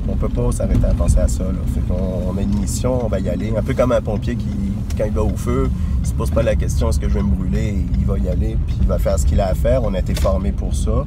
On 0.08 0.16
peut 0.16 0.28
pas 0.28 0.50
s'arrêter 0.52 0.84
à 0.86 0.94
penser 0.94 1.18
à 1.18 1.28
ça. 1.28 1.44
Là. 1.44 1.58
Fait 1.74 1.80
qu'on 1.80 2.30
on 2.32 2.36
a 2.36 2.42
une 2.42 2.58
mission, 2.58 3.04
on 3.04 3.08
va 3.08 3.20
y 3.20 3.28
aller. 3.28 3.52
Un 3.56 3.62
peu 3.62 3.74
comme 3.74 3.92
un 3.92 4.00
pompier 4.00 4.34
qui, 4.36 4.48
quand 4.96 5.04
il 5.04 5.12
va 5.12 5.22
au 5.22 5.36
feu, 5.36 5.70
il 6.02 6.06
se 6.06 6.14
pose 6.14 6.30
pas 6.30 6.42
la 6.42 6.56
question 6.56 6.88
est-ce 6.90 6.98
que 6.98 7.08
je 7.08 7.14
vais 7.14 7.22
me 7.22 7.30
brûler 7.34 7.74
Il 7.98 8.06
va 8.06 8.18
y 8.18 8.28
aller, 8.28 8.56
puis 8.66 8.76
il 8.80 8.86
va 8.86 8.98
faire 8.98 9.18
ce 9.18 9.26
qu'il 9.26 9.40
a 9.40 9.48
à 9.48 9.54
faire. 9.54 9.82
On 9.84 9.94
a 9.94 9.98
été 9.98 10.14
formé 10.14 10.52
pour 10.52 10.74
ça. 10.74 11.04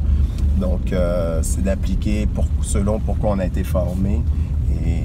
Donc, 0.59 0.93
euh, 0.93 1.39
c'est 1.41 1.63
d'appliquer 1.63 2.27
pour, 2.27 2.45
selon 2.61 2.99
pourquoi 2.99 3.31
on 3.31 3.39
a 3.39 3.45
été 3.45 3.63
formé. 3.63 4.21
Et 4.85 5.03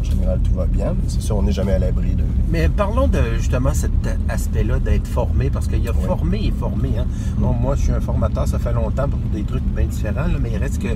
en 0.00 0.02
général, 0.04 0.40
tout 0.42 0.54
va 0.54 0.66
bien. 0.66 0.94
C'est 1.06 1.20
sûr, 1.22 1.36
on 1.36 1.42
n'est 1.42 1.52
jamais 1.52 1.72
à 1.72 1.78
l'abri 1.78 2.14
de. 2.14 2.24
Mais 2.50 2.68
parlons 2.68 3.06
de 3.08 3.18
justement 3.36 3.74
cet 3.74 3.92
aspect-là 4.28 4.78
d'être 4.80 5.06
formé, 5.06 5.50
parce 5.50 5.68
qu'il 5.68 5.82
y 5.84 5.88
a 5.88 5.92
Ouais. 5.92 6.06
formé 6.06 6.46
et 6.46 6.50
formé. 6.58 6.88
Hein. 6.98 7.06
Bon, 7.38 7.52
moi, 7.52 7.76
je 7.76 7.82
suis 7.82 7.92
un 7.92 8.00
formateur, 8.00 8.48
ça 8.48 8.58
fait 8.58 8.72
longtemps 8.72 9.08
pour 9.08 9.20
des 9.32 9.42
trucs 9.42 9.62
bien 9.76 9.84
différents, 9.86 10.26
là, 10.26 10.38
mais 10.40 10.50
il 10.52 10.58
reste 10.58 10.82
que. 10.82 10.88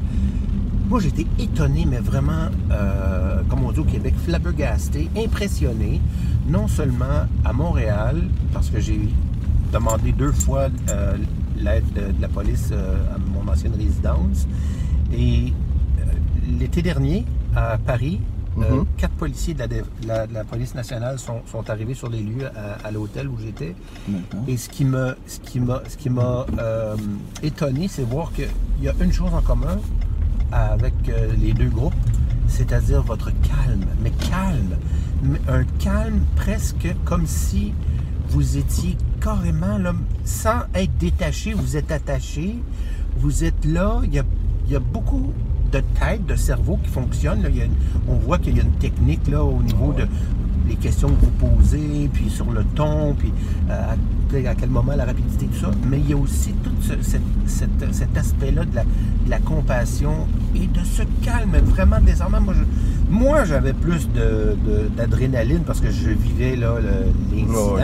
Moi, 0.89 1.01
j'étais 1.01 1.27
étonné, 1.39 1.85
mais 1.85 1.99
vraiment, 1.99 2.47
euh, 2.71 3.43
comme 3.49 3.65
on 3.65 3.73
dit 3.73 3.81
au 3.81 3.85
Québec, 3.85 4.15
flabbergasté, 4.25 5.11
impressionné, 5.17 6.01
non 6.49 6.69
seulement 6.69 7.27
à 7.45 7.53
Montréal, 7.53 8.23
parce 8.53 8.71
que 8.71 8.79
j'ai 8.79 9.09
demandé 9.73 10.13
deux 10.13 10.31
fois 10.31 10.69
euh, 10.91 11.17
l'aide 11.59 11.85
de, 11.93 12.13
de 12.13 12.23
la 12.23 12.29
police 12.29 12.69
euh, 12.71 12.95
à 13.15 13.19
mon 13.19 13.51
ancienne 13.51 13.75
résidence, 13.77 14.47
et 15.13 15.53
l'été 16.59 16.83
dernier, 16.83 17.25
à 17.57 17.79
Paris, 17.79 18.21
Mhm. 18.57 18.87
quatre 18.97 19.13
policiers 19.13 19.53
de 19.53 19.59
la, 19.59 19.69
dé- 19.69 19.83
de 20.01 20.09
la- 20.09 20.27
de 20.27 20.33
la 20.33 20.43
police 20.43 20.75
nationale 20.75 21.19
sont, 21.19 21.43
sont 21.45 21.69
arrivés 21.69 21.93
sur 21.93 22.09
les 22.09 22.23
lieux 22.23 22.47
à, 22.57 22.87
à 22.87 22.91
l'hôtel 22.91 23.29
où 23.29 23.37
j'étais. 23.39 23.75
Et 24.49 24.57
ce 24.57 24.71
qui 24.71 24.87
m'a, 24.87 25.15
ce 25.27 25.41
qui 25.41 25.61
m'a, 25.61 25.83
ce 25.87 25.97
qui 25.99 26.09
m'a 26.09 26.47
étonné, 27.43 27.87
c'est 27.89 28.03
voir 28.05 28.33
qu'il 28.33 28.49
y 28.81 28.89
a 28.89 28.95
une 28.99 29.13
chose 29.13 29.29
en 29.35 29.43
commun 29.43 29.77
avec 30.53 30.95
euh, 31.09 31.33
les 31.41 31.53
deux 31.53 31.69
groupes, 31.69 31.95
c'est-à-dire 32.49 33.03
votre 33.03 33.31
calme, 33.43 33.85
mais 34.03 34.11
calme, 34.31 34.77
Mais 35.23 35.41
un 35.49 35.65
calme 35.79 36.21
presque 36.37 36.95
comme 37.05 37.27
si 37.27 37.73
vous 38.29 38.57
étiez 38.59 38.97
carrément 39.21 39.79
là, 39.79 39.95
sans 40.25 40.61
être 40.75 40.97
détaché, 40.99 41.53
vous 41.55 41.77
êtes 41.77 41.91
attaché, 41.91 42.57
vous 43.19 43.45
êtes 43.45 43.65
là, 43.65 44.01
il 44.05 44.13
y 44.15 44.19
a, 44.19 44.25
il 44.67 44.73
y 44.73 44.77
a 44.77 44.81
beaucoup 44.81 45.33
de 45.73 45.81
têtes, 45.99 46.27
de 46.27 46.37
cerveau 46.37 46.79
qui 46.83 46.89
fonctionnent. 46.91 47.43
là. 47.43 47.49
Il 47.49 47.57
y 47.57 47.63
a 47.63 47.65
une- 47.65 47.75
on 48.09 48.15
voit 48.15 48.39
qu'il 48.39 48.57
y 48.57 48.61
a 48.61 48.63
une 48.63 48.73
technique 48.79 49.27
là, 49.29 49.43
au 49.43 49.63
niveau 49.63 49.93
de 49.93 50.07
les 50.69 50.75
questions 50.77 51.09
que 51.09 51.25
vous 51.25 51.57
posez, 51.57 52.11
puis 52.13 52.29
sur 52.31 52.51
le 52.51 52.65
ton, 52.75 53.15
puis 53.15 53.33
euh, 53.71 53.93
à, 54.49 54.55
quel 54.55 54.71
moment 54.71 54.93
la 54.97 55.05
rapidité, 55.05 55.47
tout 55.47 55.61
ça. 55.61 55.71
Mais 55.89 55.99
il 56.01 56.11
y 56.11 56.13
a 56.13 56.17
aussi 56.17 56.53
tout 56.65 56.71
ce- 56.81 57.01
cet, 57.03 57.23
cet- 57.47 57.95
cet 57.95 58.17
aspect-là 58.17 58.65
de 58.65 58.75
la, 58.75 58.83
de 58.83 59.31
la 59.31 59.39
compassion 59.39 60.27
et 60.55 60.67
de 60.67 60.85
ce 60.85 61.03
calme. 61.25 61.57
Vraiment, 61.65 62.01
désormais, 62.01 62.39
moi, 63.09 63.45
j'avais 63.45 63.73
plus 63.73 64.09
de- 64.09 64.57
de- 64.67 64.89
d'adrénaline 64.97 65.61
parce 65.61 65.81
que 65.81 65.91
je 65.91 66.11
vivais 66.11 66.57
là, 66.57 66.75
l'incident. 67.33 67.75
Ouais. 67.75 67.83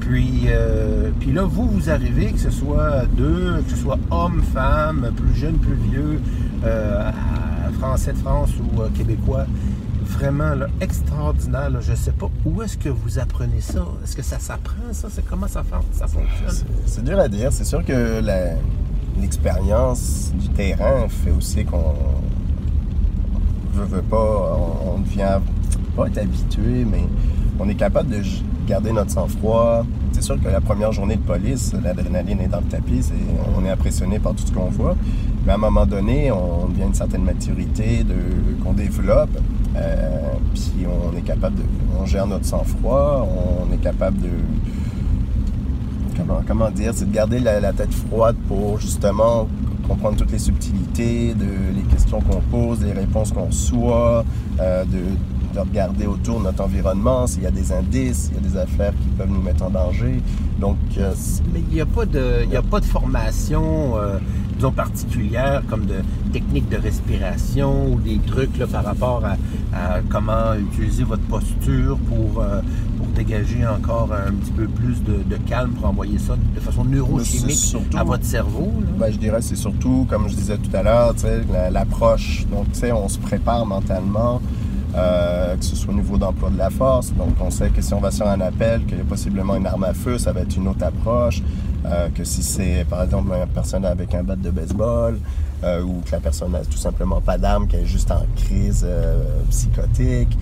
Puis, 0.00 0.44
euh, 0.46 1.10
puis 1.20 1.30
là, 1.32 1.44
vous, 1.44 1.68
vous 1.68 1.90
arrivez, 1.90 2.32
que 2.32 2.38
ce 2.38 2.50
soit 2.50 3.04
deux, 3.16 3.62
que 3.64 3.70
ce 3.70 3.76
soit 3.76 3.98
homme, 4.10 4.42
femme, 4.54 5.10
plus 5.14 5.34
jeune, 5.38 5.56
plus 5.58 5.76
vieux, 5.90 6.20
euh, 6.64 7.10
français 7.78 8.12
de 8.12 8.18
France 8.18 8.50
ou 8.58 8.80
euh, 8.80 8.88
québécois, 8.96 9.44
vraiment 10.10 10.52
extraordinaire. 10.80 11.70
Je 11.80 11.92
ne 11.92 11.96
sais 11.96 12.12
pas 12.12 12.28
où 12.44 12.62
est-ce 12.62 12.76
que 12.76 12.88
vous 12.88 13.18
apprenez 13.18 13.60
ça. 13.60 13.84
Est-ce 14.04 14.16
que 14.16 14.22
ça 14.22 14.38
s'apprend, 14.38 14.92
ça? 14.92 15.08
C'est 15.10 15.24
comment 15.28 15.46
ça, 15.48 15.62
ça 15.92 16.06
fonctionne? 16.06 16.66
C'est- 16.86 17.04
dur 17.04 17.18
à 17.18 17.28
dire. 17.28 17.52
C'est 17.52 17.64
sûr 17.64 17.84
que 17.84 18.20
l'expérience 19.20 20.32
du 20.34 20.48
terrain 20.50 21.08
fait 21.08 21.30
aussi 21.30 21.64
qu'on 21.64 21.94
veut, 23.74 23.84
veut 23.84 24.02
pas, 24.02 24.56
on, 24.58 24.94
on 24.96 24.98
devient 25.00 25.38
pas 25.96 26.06
être 26.08 26.18
habitué, 26.18 26.84
mais 26.90 27.04
on 27.58 27.68
est 27.68 27.74
capable 27.74 28.10
de 28.10 28.22
garder 28.66 28.92
notre 28.92 29.10
sang-froid. 29.10 29.84
C'est 30.12 30.22
sûr 30.22 30.40
que 30.40 30.48
la 30.48 30.60
première 30.60 30.92
journée 30.92 31.16
de 31.16 31.22
police, 31.22 31.72
l'adrénaline 31.82 32.40
est 32.40 32.48
dans 32.48 32.58
le 32.60 32.66
tapis, 32.66 33.02
c'est- 33.02 33.14
on 33.56 33.64
est 33.64 33.70
impressionné 33.70 34.18
par 34.18 34.34
tout 34.34 34.46
ce 34.46 34.52
qu'on 34.52 34.70
voit. 34.70 34.96
Mais 35.44 35.52
à 35.52 35.54
un 35.54 35.58
moment 35.58 35.86
donné, 35.86 36.30
on 36.30 36.66
devient 36.68 36.82
une 36.84 36.94
certaine 36.94 37.22
maturité 37.24 38.04
qu'on 38.62 38.72
développe. 38.74 39.30
Euh, 39.76 40.32
puis 40.54 40.86
on 40.86 41.16
est 41.16 41.22
capable 41.22 41.56
de. 41.56 41.62
On 42.00 42.06
gère 42.06 42.26
notre 42.26 42.44
sang-froid, 42.46 43.26
on 43.68 43.72
est 43.72 43.78
capable 43.78 44.20
de 44.20 44.28
comment, 46.16 46.40
comment 46.46 46.70
dire, 46.70 46.92
c'est 46.94 47.08
de 47.08 47.14
garder 47.14 47.38
la, 47.38 47.72
tête 47.72 47.92
froide 47.92 48.36
pour 48.48 48.78
justement 48.80 49.48
comprendre 49.86 50.16
toutes 50.16 50.32
les 50.32 50.38
subtilités, 50.38 51.34
de, 51.34 51.46
les 51.76 51.82
questions 51.82 52.20
qu'on 52.20 52.40
pose, 52.40 52.82
les 52.84 52.92
réponses 52.92 53.32
qu'on 53.32 53.50
soit, 53.50 54.24
euh, 54.60 54.84
de, 54.84 54.98
de 55.54 55.58
regarder 55.60 56.06
autour 56.06 56.38
de 56.38 56.44
notre 56.44 56.62
environnement, 56.62 57.26
s'il 57.26 57.42
y 57.42 57.46
a 57.46 57.50
des 57.50 57.72
indices, 57.72 58.26
s'il 58.26 58.34
y 58.34 58.38
a 58.38 58.48
des 58.48 58.56
affaires 58.56 58.92
qui 58.92 59.08
peuvent 59.18 59.30
nous 59.30 59.42
mettre 59.42 59.64
en 59.64 59.70
danger. 59.70 60.22
Donc, 60.60 60.76
euh, 60.98 61.12
Mais 61.52 61.60
il 61.70 61.74
n'y 61.74 61.80
a, 61.80 61.86
pas 61.86 62.06
de- 62.06 62.46
y 62.50 62.56
a 62.56 62.62
pas 62.62 62.78
de 62.80 62.84
formation, 62.84 63.96
euh, 63.96 64.18
disons, 64.60 64.72
particulière, 64.72 65.62
comme 65.70 65.86
de 65.86 65.96
technique 66.32 66.68
de 66.68 66.76
respiration 66.76 67.92
ou 67.94 67.98
des 67.98 68.18
trucs 68.18 68.58
là, 68.58 68.66
par 68.66 68.84
rapport 68.84 69.22
à, 69.24 69.32
à 69.76 70.00
comment 70.08 70.52
utiliser 70.54 71.02
votre 71.04 71.22
posture 71.22 71.96
pour, 72.08 72.42
euh, 72.42 72.60
pour 72.98 73.06
dégager 73.08 73.66
encore 73.66 74.10
un 74.12 74.32
petit 74.34 74.50
peu 74.52 74.66
plus 74.66 75.02
de, 75.02 75.22
de 75.22 75.36
calme 75.48 75.70
pour 75.70 75.88
envoyer 75.88 76.18
ça 76.18 76.34
de 76.54 76.60
façon 76.60 76.84
neurochimique 76.84 77.52
surtout- 77.56 77.96
à 77.96 78.04
votre 78.04 78.24
cerveau. 78.24 78.70
là? 78.82 78.86
Ben, 79.06 79.12
je 79.12 79.16
dirais 79.18 79.38
que 79.38 79.44
c'est 79.44 79.56
surtout, 79.56 80.06
comme 80.10 80.28
je 80.28 80.34
disais 80.34 80.58
tout 80.58 80.76
à 80.76 80.82
l'heure, 80.82 81.14
l'approche. 81.72 82.44
Donc, 82.52 82.70
tu 82.72 82.80
sais, 82.80 82.92
on 82.92 83.08
se 83.08 83.18
prépare 83.18 83.64
mentalement, 83.64 84.42
euh, 84.94 85.56
que 85.56 85.64
ce 85.64 85.74
soit 85.74 85.94
au 85.94 85.96
niveau 85.96 86.18
d'emploi 86.18 86.50
de 86.50 86.58
la 86.58 86.68
force. 86.68 87.12
Donc, 87.14 87.30
on 87.40 87.50
sait 87.50 87.70
que 87.70 87.80
si 87.80 87.94
on 87.94 88.00
va 88.00 88.10
sur 88.10 88.26
un 88.28 88.40
appel, 88.42 88.84
qu'il 88.84 88.98
y 88.98 89.00
a 89.00 89.04
possiblement 89.04 89.56
une 89.56 89.66
arme 89.66 89.84
à 89.84 89.94
feu, 89.94 90.18
ça 90.18 90.32
va 90.32 90.40
être 90.40 90.54
une 90.56 90.68
autre 90.68 90.84
approche. 90.84 91.42
Euh, 91.86 92.08
que 92.14 92.24
si 92.24 92.42
c'est, 92.42 92.84
par 92.88 93.02
exemple, 93.02 93.32
une 93.32 93.48
personne 93.48 93.84
avec 93.84 94.14
un 94.14 94.22
bat 94.22 94.36
de 94.36 94.50
baseball, 94.50 95.18
euh, 95.64 95.82
ou 95.82 96.02
que 96.04 96.12
la 96.12 96.20
personne 96.20 96.52
n'a 96.52 96.60
tout 96.60 96.76
simplement 96.76 97.20
pas 97.20 97.38
d'arme, 97.38 97.66
qu'elle 97.68 97.80
est 97.80 97.86
juste 97.86 98.10
en 98.10 98.24
crise 98.36 98.84
euh, 98.86 99.22
psychotique. 99.48 100.36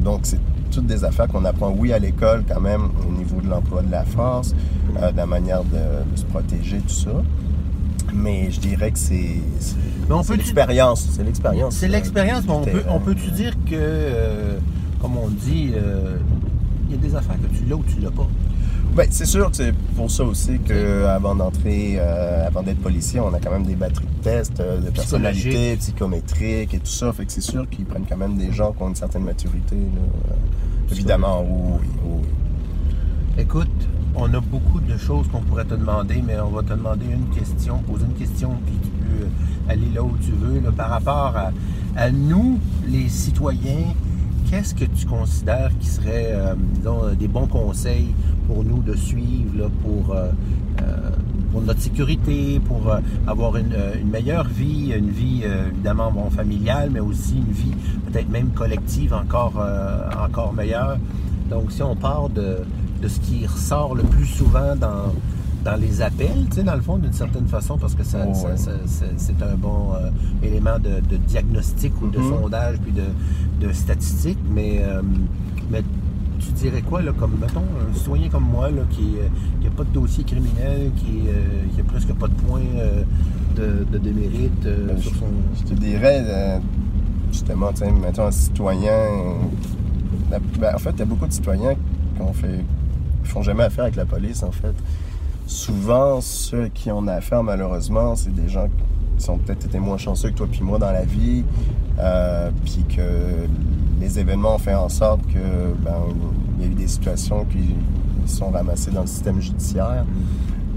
Donc, 0.00 0.20
c'est 0.22 0.40
toutes 0.70 0.86
des 0.86 1.04
affaires 1.04 1.28
qu'on 1.28 1.44
apprend, 1.44 1.70
oui, 1.70 1.92
à 1.92 1.98
l'école 1.98 2.44
quand 2.48 2.60
même, 2.60 2.90
au 3.08 3.12
niveau 3.12 3.40
de 3.40 3.48
l'emploi 3.48 3.82
de 3.82 3.90
la 3.90 4.04
force, 4.04 4.54
de 4.94 5.16
la 5.16 5.26
manière 5.26 5.62
de, 5.64 6.10
de 6.10 6.16
se 6.16 6.24
protéger, 6.24 6.78
tout 6.78 6.94
ça. 6.94 7.10
Mais 8.12 8.50
je 8.50 8.58
dirais 8.58 8.90
que 8.90 8.98
c'est 8.98 9.36
l'expérience. 10.36 11.08
C'est 11.12 11.22
l'expérience. 11.22 11.74
C'est 11.74 11.88
l'expérience, 11.88 12.44
mais 12.46 12.52
on 12.52 12.64
peut, 12.64 12.82
on 12.88 12.98
peut-tu 12.98 13.30
dire 13.30 13.52
que, 13.70 14.56
comme 15.00 15.16
on 15.16 15.28
dit, 15.28 15.72
il 16.88 16.90
y 16.90 16.94
a 16.94 16.96
des 16.96 17.14
affaires 17.14 17.36
que 17.36 17.56
tu 17.56 17.64
l'as 17.64 17.76
ou 17.76 17.84
tu 17.84 18.00
l'as 18.00 18.10
pas? 18.10 18.28
Ben, 18.94 19.06
c'est 19.10 19.24
sûr 19.24 19.50
que 19.50 19.56
c'est 19.56 19.72
pour 19.96 20.10
ça 20.10 20.22
aussi 20.22 20.58
qu'avant 20.58 21.34
d'entrer, 21.34 21.94
euh, 21.96 22.46
avant 22.46 22.62
d'être 22.62 22.80
policier, 22.82 23.20
on 23.20 23.32
a 23.32 23.40
quand 23.40 23.50
même 23.50 23.64
des 23.64 23.74
batteries 23.74 24.04
de 24.04 24.22
tests, 24.22 24.60
euh, 24.60 24.80
de 24.80 24.90
personnalité, 24.90 25.76
psychométriques 25.76 26.74
et 26.74 26.78
tout 26.78 26.86
ça. 26.86 27.10
Fait 27.14 27.24
que 27.24 27.32
c'est 27.32 27.40
sûr 27.40 27.66
qu'ils 27.70 27.86
prennent 27.86 28.04
quand 28.06 28.18
même 28.18 28.36
des 28.36 28.52
gens 28.52 28.72
qui 28.72 28.82
ont 28.82 28.88
une 28.88 28.94
certaine 28.94 29.24
maturité. 29.24 29.76
là. 29.76 30.02
Euh, 30.32 30.92
évidemment, 30.92 31.42
oui, 31.42 31.88
oui. 32.04 32.22
Écoute, 33.38 33.70
on 34.14 34.32
a 34.34 34.40
beaucoup 34.40 34.80
de 34.80 34.98
choses 34.98 35.26
qu'on 35.28 35.40
pourrait 35.40 35.64
te 35.64 35.74
demander, 35.74 36.22
mais 36.26 36.38
on 36.40 36.50
va 36.50 36.62
te 36.62 36.74
demander 36.74 37.06
une 37.06 37.34
question, 37.34 37.78
poser 37.78 38.04
une 38.04 38.12
question, 38.12 38.50
puis 38.66 38.74
tu 38.82 38.90
peux 38.90 39.26
aller 39.72 39.88
là 39.94 40.02
où 40.02 40.12
tu 40.18 40.32
veux. 40.32 40.60
là, 40.60 40.70
par 40.70 40.90
rapport 40.90 41.34
à, 41.34 41.50
à 41.96 42.10
nous, 42.10 42.58
les 42.86 43.08
citoyens, 43.08 43.94
qu'est-ce 44.50 44.74
que 44.74 44.84
tu 44.84 45.06
considères 45.06 45.70
qui 45.80 45.86
serait, 45.86 46.32
euh, 46.32 46.54
disons, 46.74 47.04
euh, 47.04 47.14
des 47.14 47.26
bons 47.28 47.46
conseils 47.46 48.14
pour 48.52 48.64
nous 48.64 48.82
de 48.82 48.94
suivre, 48.94 49.56
là, 49.56 49.64
pour, 49.82 50.14
euh, 50.14 50.28
euh, 50.82 51.10
pour 51.52 51.62
notre 51.62 51.80
sécurité, 51.80 52.60
pour 52.66 52.90
euh, 52.90 52.98
avoir 53.26 53.56
une, 53.56 53.74
une 54.00 54.10
meilleure 54.10 54.46
vie, 54.46 54.92
une 54.96 55.10
vie 55.10 55.42
évidemment 55.70 56.10
bon, 56.12 56.28
familiale, 56.30 56.90
mais 56.92 57.00
aussi 57.00 57.36
une 57.36 57.52
vie 57.52 57.72
peut-être 58.10 58.28
même 58.30 58.48
collective 58.50 59.14
encore, 59.14 59.54
encore 60.22 60.52
meilleure. 60.52 60.98
Donc, 61.50 61.72
si 61.72 61.82
on 61.82 61.96
part 61.96 62.28
de, 62.28 62.58
de 63.02 63.08
ce 63.08 63.20
qui 63.20 63.46
ressort 63.46 63.94
le 63.94 64.02
plus 64.02 64.26
souvent 64.26 64.76
dans, 64.76 65.12
dans 65.64 65.76
les 65.80 66.00
appels, 66.02 66.46
tu 66.50 66.56
sais, 66.56 66.62
dans 66.62 66.74
le 66.74 66.80
fond, 66.82 66.96
d'une 66.98 67.12
certaine 67.12 67.46
façon, 67.46 67.78
parce 67.78 67.94
que 67.94 68.04
ça, 68.04 68.18
Oh, 68.28 68.34
ça- 68.34 68.48
ouais. 68.48 68.56
ça- 68.56 68.70
ça- 68.86 69.04
c'est 69.16 69.42
un 69.42 69.54
bon 69.56 69.92
euh, 69.94 70.10
élément 70.42 70.78
de, 70.78 71.00
de 71.08 71.16
diagnostic 71.16 71.92
ou 72.02 72.08
de 72.08 72.18
Mhm. 72.18 72.28
sondage 72.40 72.76
puis 72.78 72.92
de, 72.92 73.66
de 73.66 73.72
statistique, 73.72 74.38
mais, 74.54 74.80
euh, 74.82 75.02
mais 75.70 75.82
tu 76.46 76.52
dirais 76.52 76.82
quoi, 76.82 77.02
là, 77.02 77.12
comme, 77.18 77.36
mettons, 77.40 77.60
un 77.62 77.94
citoyen 77.94 78.28
comme 78.28 78.44
moi, 78.44 78.70
là, 78.70 78.82
qui 78.90 79.14
n'a 79.64 79.70
pas 79.70 79.84
de 79.84 79.90
dossier 79.90 80.24
criminel, 80.24 80.90
qui, 80.96 81.22
euh, 81.28 81.64
qui 81.74 81.80
a 81.80 81.84
presque 81.84 82.12
pas 82.14 82.28
de 82.28 82.34
points 82.34 82.60
euh, 82.76 83.02
de, 83.56 83.84
de 83.90 83.98
démérite 83.98 84.66
euh, 84.66 84.88
Ben, 84.88 84.98
sur 84.98 85.12
son... 85.16 85.26
Je 85.58 85.62
te 85.70 85.74
dirais, 85.74 86.22
euh, 86.26 86.58
justement, 87.30 87.70
tu 87.72 87.78
sais, 87.78 87.90
mettons 87.90 88.26
un 88.26 88.30
citoyen. 88.30 88.92
la- 90.30 90.38
ben, 90.58 90.74
en 90.74 90.78
fait, 90.78 90.90
il 90.90 90.98
y 90.98 91.02
a 91.02 91.06
beaucoup 91.06 91.26
de 91.26 91.32
citoyens 91.32 91.74
qui 91.74 92.22
ont 92.22 92.32
fait, 92.32 92.64
qui 93.22 93.28
font 93.30 93.42
jamais 93.42 93.64
affaire 93.64 93.84
avec 93.84 93.96
la 93.96 94.06
police, 94.06 94.42
en 94.42 94.52
fait. 94.52 94.74
Souvent, 95.46 96.20
ceux 96.20 96.68
qui 96.68 96.90
ont 96.90 97.06
affaire, 97.08 97.42
malheureusement, 97.42 98.14
c'est 98.16 98.32
des 98.34 98.48
gens 98.48 98.68
qui 99.18 99.24
sont 99.24 99.38
peut-être 99.38 99.66
été 99.66 99.78
moins 99.78 99.98
chanceux 99.98 100.30
que 100.30 100.34
toi 100.36 100.48
puis 100.50 100.62
moi 100.62 100.78
dans 100.78 100.92
la 100.92 101.04
vie, 101.04 101.44
euh, 101.98 102.50
puis 102.64 102.84
que 102.88 103.02
les 104.00 104.18
événements 104.18 104.54
ont 104.56 104.58
fait 104.58 104.74
en 104.74 104.88
sorte 104.88 105.22
que 105.26 105.74
ben, 105.84 105.96
il 106.58 106.64
y 106.64 106.68
a 106.68 106.72
eu 106.72 106.74
des 106.74 106.88
situations 106.88 107.44
qui 107.44 107.74
sont 108.26 108.50
ramassées 108.50 108.90
dans 108.90 109.02
le 109.02 109.06
système 109.06 109.40
judiciaire. 109.40 110.04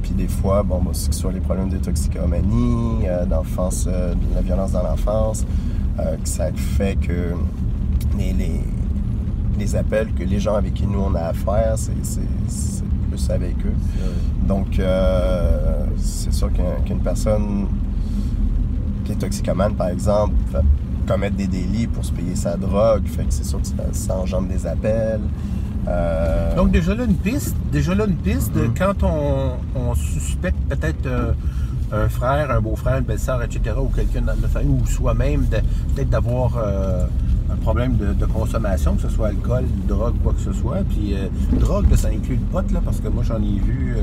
Puis 0.02 0.12
des 0.14 0.28
fois, 0.28 0.62
bon, 0.62 0.80
bah, 0.84 0.92
que 0.92 0.98
ce 0.98 1.12
soit 1.12 1.32
les 1.32 1.40
problèmes 1.40 1.70
de 1.70 1.78
toxicomanie, 1.78 3.08
euh, 3.08 3.26
d'enfance, 3.26 3.86
euh, 3.88 4.14
de 4.14 4.36
la 4.36 4.42
violence 4.42 4.72
dans 4.72 4.84
l'enfance, 4.84 5.46
que 5.98 6.28
ça 6.30 6.48
fait 6.54 6.96
que 6.98 7.34
les, 8.18 8.34
les, 8.34 8.60
les 9.58 9.76
appels 9.78 10.12
que 10.14 10.24
les 10.24 10.40
gens 10.40 10.56
avec 10.56 10.74
qui 10.74 10.86
nous 10.86 11.00
on 11.00 11.16
a 11.16 11.22
affaire, 11.22 11.76
c'est 11.78 11.94
plus 13.10 13.30
avec 13.30 13.56
eux. 13.66 13.74
Donc, 14.46 14.80
c'est 15.98 16.34
sûr 16.34 16.52
qu'un- 16.52 16.82
qu'une 16.86 17.00
personne 17.00 17.68
qui 19.06 19.14
est 19.14 19.16
toxicomane, 19.16 19.76
par 19.76 19.88
exemple, 19.88 20.34
commettre 21.08 21.36
des 21.36 21.48
délits 21.48 21.88
pour 21.88 22.04
se 22.04 22.12
payer 22.12 22.36
sa 22.36 22.58
drogue, 22.58 23.04
fait 23.08 23.24
que 23.24 23.34
c'est 23.34 23.46
sûr 23.46 23.62
que 23.62 23.68
ça, 23.68 23.76
ça 23.92 24.18
engendre 24.18 24.48
des 24.50 24.66
appels. 24.66 25.22
Euh, 25.88 26.56
Donc 26.56 26.72
déjà 26.72 26.96
là 26.96 27.04
une 27.04 27.16
piste, 27.16 27.56
déjà 27.72 27.94
là 27.94 28.06
une 28.06 28.16
piste 28.16 28.54
de 28.54 28.62
Mhm. 28.64 28.74
quand 28.78 29.04
on, 29.04 29.52
on 29.80 29.94
suspecte 29.94 30.58
peut-être 30.68 31.06
euh, 31.06 31.32
un 31.94 32.10
frère, 32.10 32.50
un 32.50 32.60
beau-frère, 32.60 32.98
une 32.98 33.04
belle-sœur, 33.04 33.44
etc., 33.44 33.76
ou 33.80 33.90
quelqu'un 33.96 34.22
dans 34.22 34.34
notre 34.36 34.50
famille, 34.50 34.76
ou 34.82 34.86
soi-même, 34.88 35.44
peut-être 35.46 36.10
d'avoir 36.10 36.58
euh, 36.58 37.06
un 37.54 37.56
problème 37.58 37.98
de, 37.98 38.14
de 38.14 38.26
consommation, 38.26 38.96
que 38.96 39.04
ce 39.04 39.10
soit 39.10 39.28
alcool, 39.28 39.66
drogue, 39.88 40.16
quoi 40.24 40.34
que 40.34 40.42
ce 40.42 40.54
soit. 40.60 40.80
Puis 40.90 41.14
drogue, 41.60 41.86
ça 41.96 42.08
inclut 42.08 42.38
le 42.38 42.42
pot, 42.52 42.72
là, 42.74 42.82
parce 42.84 43.00
que 43.00 43.08
moi 43.10 43.22
j'en 43.24 43.38
ai 43.38 43.60
vu 43.60 43.96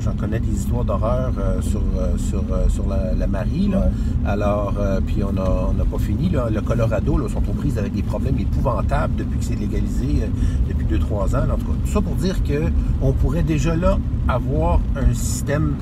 J'en 0.00 0.12
connais 0.12 0.38
des 0.40 0.52
histoires 0.52 0.84
d'horreur 0.84 1.32
euh, 1.38 1.60
sur, 1.62 1.80
euh, 1.98 2.16
sur, 2.18 2.44
euh, 2.52 2.68
sur 2.68 2.86
la, 2.88 3.14
la 3.14 3.26
Marie. 3.26 3.68
Là. 3.68 3.78
Ouais. 3.78 4.28
Alors, 4.30 4.74
euh, 4.78 5.00
puis 5.04 5.22
on 5.24 5.32
n'a 5.32 5.42
on 5.70 5.84
pas 5.84 5.98
fini. 5.98 6.28
Là. 6.28 6.48
Le 6.50 6.60
Colorado 6.60 7.18
là, 7.18 7.28
sont 7.28 7.38
aux 7.48 7.54
prises 7.54 7.78
avec 7.78 7.94
des 7.94 8.02
problèmes 8.02 8.38
épouvantables 8.38 9.16
depuis 9.16 9.38
que 9.38 9.44
c'est 9.44 9.56
légalisé, 9.58 10.22
euh, 10.22 10.26
depuis 10.68 10.86
2-3 10.86 11.34
ans. 11.36 11.44
En 11.52 11.56
tout 11.56 11.66
cas, 11.66 11.72
tout 11.84 11.90
ça 11.90 12.00
pour 12.00 12.14
dire 12.14 12.36
qu'on 12.44 13.12
pourrait 13.12 13.42
déjà 13.42 13.74
là 13.74 13.98
avoir 14.28 14.80
un 14.96 15.12
système 15.14 15.74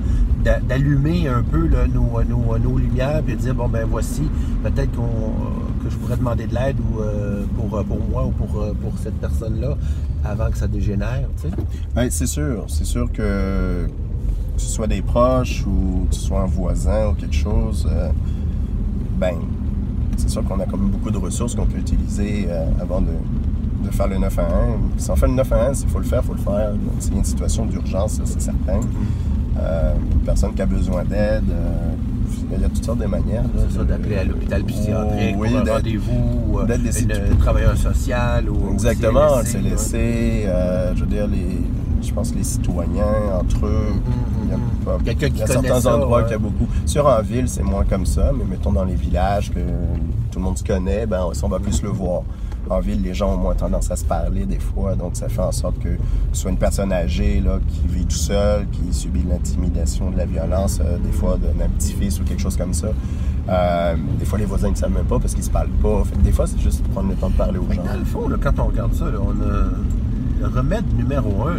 d'a- 0.44 0.60
d'allumer 0.60 1.28
un 1.28 1.42
peu 1.42 1.66
là, 1.66 1.86
nos, 1.86 2.22
nos, 2.28 2.58
nos 2.58 2.78
lumières 2.78 3.22
et 3.28 3.34
dire, 3.34 3.54
bon 3.54 3.68
ben 3.68 3.86
voici, 3.90 4.22
peut-être 4.62 4.92
qu'on, 4.92 5.02
euh, 5.02 5.77
que 5.88 5.94
je 5.94 5.98
pourrais 5.98 6.16
demander 6.16 6.46
de 6.46 6.54
l'aide 6.54 6.76
ou, 6.80 7.00
euh, 7.00 7.44
pour, 7.56 7.78
euh, 7.78 7.82
pour 7.82 8.00
moi 8.08 8.26
ou 8.26 8.30
pour, 8.30 8.60
euh, 8.62 8.72
pour 8.80 8.92
cette 9.02 9.18
personne-là 9.20 9.76
avant 10.24 10.50
que 10.50 10.58
ça 10.58 10.66
dégénère. 10.66 11.28
tu 11.40 11.48
sais. 11.48 11.54
Ben, 11.94 12.08
c'est 12.10 12.26
sûr. 12.26 12.64
C'est 12.68 12.84
sûr 12.84 13.10
que 13.12 13.88
que 14.58 14.64
ce 14.64 14.70
soit 14.72 14.88
des 14.88 15.02
proches 15.02 15.64
ou 15.66 16.06
que 16.10 16.14
ce 16.16 16.20
soit 16.20 16.40
un 16.40 16.46
voisin 16.46 17.10
ou 17.10 17.14
quelque 17.14 17.34
chose, 17.34 17.88
euh, 17.88 18.10
ben, 19.16 19.36
c'est 20.16 20.28
sûr 20.28 20.44
qu'on 20.44 20.58
a 20.58 20.66
quand 20.66 20.76
même 20.76 20.90
beaucoup 20.90 21.12
de 21.12 21.16
ressources 21.16 21.54
qu'on 21.54 21.66
peut 21.66 21.78
utiliser 21.78 22.46
euh, 22.48 22.66
avant 22.80 23.00
de, 23.00 23.12
de 23.84 23.90
faire 23.92 24.08
le 24.08 24.18
9 24.18 24.36
à 24.36 24.42
1. 24.42 24.46
Si 24.96 25.10
on 25.12 25.16
fait 25.16 25.28
le 25.28 25.34
9 25.34 25.52
à 25.52 25.68
1, 25.68 25.74
s'il 25.74 25.88
faut 25.88 26.00
le 26.00 26.04
faire, 26.04 26.22
il 26.24 26.26
faut 26.26 26.34
le 26.34 26.40
faire. 26.40 26.72
S'il 26.98 27.12
y 27.12 27.16
a 27.16 27.18
une 27.20 27.24
situation 27.24 27.66
d'urgence, 27.66 28.20
c'est 28.24 28.40
certain. 28.40 28.80
Euh, 29.60 29.94
une 29.94 30.07
personne 30.38 30.54
qui 30.54 30.62
a 30.62 30.66
besoin 30.66 31.02
d'aide, 31.04 31.50
euh, 31.50 31.90
il 32.54 32.62
y 32.62 32.64
a 32.64 32.68
toutes 32.68 32.84
sortes 32.84 32.98
de 33.00 33.06
manières. 33.06 33.42
C'est 33.70 33.76
ça, 33.78 33.82
d'appeler 33.84 34.18
à 34.18 34.24
l'hôpital 34.24 34.62
psychiatrique 34.62 35.34
oui, 35.36 35.48
pour 35.50 35.58
un 35.68 35.72
rendez-vous, 35.74 36.12
ou, 36.52 36.58
euh, 36.60 36.64
d'être 36.64 36.82
des 36.84 37.02
une- 37.02 37.10
un 37.12 37.36
travailleur 37.40 37.76
social 37.76 38.48
ou 38.48 38.72
Exactement, 38.72 39.38
au 39.38 39.42
CLSC, 39.42 39.90
CLSC, 39.90 39.94
euh, 40.46 40.92
je 40.94 41.00
veux 41.00 41.06
dire, 41.10 41.26
les, 41.26 41.58
je 42.06 42.12
pense 42.12 42.32
les 42.36 42.44
citoyens, 42.44 43.04
entre 43.40 43.66
eux, 43.66 43.86
il 45.00 45.06
y 45.08 45.10
a, 45.10 45.14
qui 45.14 45.26
il 45.26 45.38
y 45.38 45.42
a 45.42 45.46
certains 45.48 45.80
ça, 45.80 45.96
endroits 45.96 46.18
ouais. 46.18 46.22
qu'il 46.24 46.32
y 46.32 46.36
a 46.36 46.38
beaucoup. 46.38 46.68
Sur 46.86 47.06
en 47.08 47.20
ville, 47.20 47.48
c'est 47.48 47.64
moins 47.64 47.84
comme 47.84 48.06
ça, 48.06 48.30
mais 48.32 48.44
mettons 48.48 48.72
dans 48.72 48.84
les 48.84 48.94
villages 48.94 49.50
que 49.50 49.58
tout 50.30 50.38
le 50.38 50.44
monde 50.44 50.56
se 50.56 50.62
connaît, 50.64 51.04
ben, 51.06 51.30
ça, 51.32 51.46
on 51.46 51.48
va 51.48 51.58
plus 51.58 51.82
le 51.82 51.88
voir. 51.88 52.22
En 52.70 52.80
ville, 52.80 53.02
les 53.02 53.14
gens 53.14 53.34
ont 53.34 53.38
moins 53.38 53.54
tendance 53.54 53.90
à 53.90 53.96
se 53.96 54.04
parler 54.04 54.44
des 54.44 54.58
fois, 54.58 54.94
donc 54.94 55.16
ça 55.16 55.28
fait 55.28 55.40
en 55.40 55.52
sorte 55.52 55.78
que 55.78 55.96
ce 56.32 56.42
soit 56.42 56.50
une 56.50 56.58
personne 56.58 56.92
âgée 56.92 57.40
là, 57.40 57.58
qui 57.66 57.80
vit 57.86 58.04
tout 58.04 58.16
seul, 58.16 58.66
qui 58.70 58.92
subit 58.92 59.22
de 59.22 59.30
l'intimidation, 59.30 60.10
de 60.10 60.16
la 60.16 60.26
violence, 60.26 60.80
euh, 60.84 60.98
des 60.98 61.12
fois 61.12 61.38
d'un 61.38 61.68
petit-fils 61.68 62.20
ou 62.20 62.24
quelque 62.24 62.42
chose 62.42 62.56
comme 62.56 62.74
ça. 62.74 62.88
Euh, 63.48 63.96
des 64.18 64.26
fois, 64.26 64.38
les 64.38 64.44
voisins 64.44 64.70
ne 64.70 64.74
savent 64.74 64.92
même 64.92 65.06
pas 65.06 65.18
parce 65.18 65.34
qu'ils 65.34 65.44
se 65.44 65.50
parlent 65.50 65.68
pas. 65.82 66.04
Fait 66.04 66.16
que 66.16 66.22
des 66.22 66.32
fois, 66.32 66.46
c'est 66.46 66.60
juste 66.60 66.86
prendre 66.88 67.08
le 67.08 67.14
temps 67.14 67.30
de 67.30 67.36
parler 67.36 67.58
aux 67.58 67.72
gens. 67.72 67.82
Dans 67.82 67.98
le 67.98 68.04
fond, 68.04 68.28
là, 68.28 68.36
quand 68.40 68.58
on 68.58 68.66
regarde 68.66 68.92
ça, 68.92 69.06
là, 69.06 69.18
on 69.20 69.30
a 69.30 69.70
remède 70.46 70.84
numéro 70.96 71.46
un, 71.48 71.56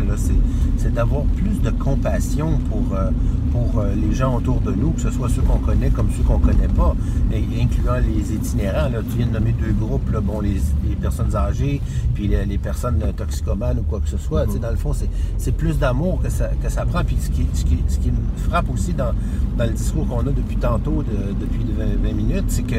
c'est, 0.78 0.94
d'avoir 0.94 1.24
plus 1.24 1.62
de 1.62 1.70
compassion 1.72 2.58
pour, 2.70 2.96
euh, 2.96 3.12
pour 3.52 3.80
euh, 3.82 3.94
les 3.96 4.14
gens 4.16 4.36
autour 4.38 4.62
de 4.62 4.72
nous, 4.72 4.92
que 4.92 5.02
ce 5.02 5.12
soit 5.12 5.30
ceux 5.30 5.42
qu'on 5.42 5.58
connaît 5.60 5.90
comme 5.90 6.10
ceux 6.16 6.24
qu'on 6.24 6.40
connaît 6.40 6.68
pas, 6.70 6.96
et- 7.32 7.62
incluant 7.62 7.96
les 7.98 8.34
itinérants. 8.34 8.90
Là, 8.90 9.00
tu 9.10 9.18
viens 9.18 9.28
de 9.28 9.34
nommer 9.34 9.54
deux 9.54 9.74
groupes, 9.74 10.10
là, 10.12 10.22
bon, 10.22 10.40
les, 10.42 10.56
les 10.88 10.96
personnes 10.96 11.36
âgées, 11.36 11.82
puis 12.16 12.28
les, 12.28 12.46
les 12.46 12.58
personnes 12.58 13.00
toxicomanes 13.16 13.80
ou 13.80 13.84
quoi 13.84 14.00
que 14.00 14.10
ce 14.10 14.18
soit. 14.18 14.50
Sais, 14.50 14.60
Dans 14.60 14.72
le 14.72 14.78
fond, 14.78 14.94
c'est, 15.38 15.52
plus 15.52 15.78
d'amour 15.78 16.22
que 16.22 16.30
ça, 16.30 16.50
que 16.64 16.70
ça 16.72 16.86
prend. 16.86 17.04
Puis 17.04 17.18
ce 17.20 17.30
qui, 17.30 17.46
ce, 17.54 17.66
qui, 17.66 17.78
ce 17.88 17.98
qui 18.00 18.10
me 18.12 18.18
frappe 18.50 18.70
aussi 18.74 18.94
dans, 18.94 19.12
dans 19.58 19.66
le 19.66 19.72
discours 19.72 20.08
qu'on 20.08 20.20
a 20.22 20.32
depuis 20.32 20.58
tantôt, 20.58 21.04
de- 21.04 21.34
depuis 21.40 21.66
20, 21.78 22.08
20 22.10 22.14
minutes, 22.16 22.46
c'est 22.48 22.64
que 22.64 22.76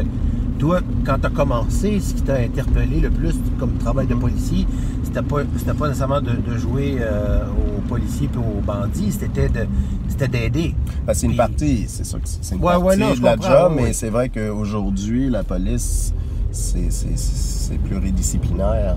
toi, 0.61 0.81
quand 1.05 1.19
tu 1.19 1.26
as 1.26 1.31
commencé, 1.31 1.99
ce 2.00 2.14
qui 2.14 2.23
t'a 2.23 2.35
interpellé 2.37 3.00
le 3.00 3.11
plus 3.11 3.35
comme 3.59 3.73
travail 3.79 4.07
de 4.07 4.14
policier, 4.14 4.67
c'était 5.02 5.23
pas, 5.23 5.38
c'était 5.57 5.73
pas 5.75 5.88
nécessairement 5.88 6.21
de, 6.21 6.33
de 6.33 6.57
jouer 6.59 6.99
euh, 7.00 7.45
aux 7.79 7.81
policiers 7.88 8.29
et 8.33 8.37
aux 8.38 8.61
bandits, 8.61 9.11
c'était 9.11 9.49
de, 9.49 9.67
c'était 10.09 10.29
d'aider. 10.29 10.75
Ben, 11.07 11.14
c'est 11.14 11.26
une 11.26 11.33
Puis- 11.33 11.37
partie, 11.38 11.85
c'est 11.88 12.05
sûr 12.05 12.21
que 12.21 12.29
c'est 12.29 12.55
une 12.55 12.61
Ouais, 12.62 12.73
partie 12.73 12.85
ouais, 12.87 12.97
non, 12.99 13.15
je 13.15 13.21
de 13.21 13.25
la 13.25 13.37
job, 13.37 13.73
ouais, 13.76 13.82
mais 13.82 13.93
c'est 13.95 14.11
vrai 14.11 14.28
qu'aujourd'hui, 14.28 15.30
la 15.30 15.43
police, 15.43 16.13
c'est- 16.52 16.91
c'est 16.91 17.17
c'est 17.17 17.78
pluridisciplinaire. 17.78 18.97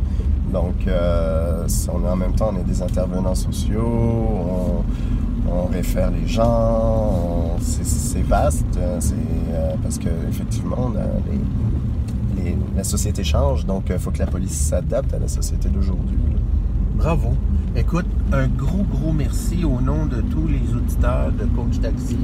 Donc, 0.51 0.85
euh, 0.87 1.65
on 1.93 2.05
est 2.05 2.09
en 2.09 2.15
même 2.15 2.33
temps, 2.33 2.51
on 2.53 2.59
est 2.59 2.63
des 2.63 2.81
intervenants 2.81 3.35
sociaux, 3.35 3.81
on, 5.47 5.51
on 5.51 5.65
réfère 5.71 6.11
les 6.11 6.27
gens, 6.27 7.55
on- 7.55 7.59
c'est- 7.61 7.83
c'est 8.13 8.21
vaste, 8.21 8.65
euh, 8.77 8.97
c'est 8.99 9.15
euh, 9.15 9.73
parce 9.81 9.97
qu'effectivement, 9.97 10.91
les, 12.37 12.43
les- 12.43 12.57
la 12.75 12.83
société 12.83 13.23
change, 13.23 13.65
donc 13.65 13.85
il 13.89 13.97
faut 13.97 14.11
que 14.11 14.19
la 14.19 14.27
police 14.27 14.51
s'adapte 14.51 15.13
à 15.13 15.19
la 15.19 15.27
société 15.27 15.69
d'aujourd'hui. 15.69 16.17
Bravo. 16.95 17.33
Écoute, 17.75 18.05
un 18.31 18.45
gros, 18.47 18.83
gros 18.83 19.11
merci 19.11 19.63
au 19.65 19.81
nom 19.81 20.05
de 20.05 20.21
tous 20.21 20.47
les 20.47 20.75
auditeurs 20.75 21.31
de 21.31 21.45
Coach 21.55 21.79
Taxi 21.81 22.17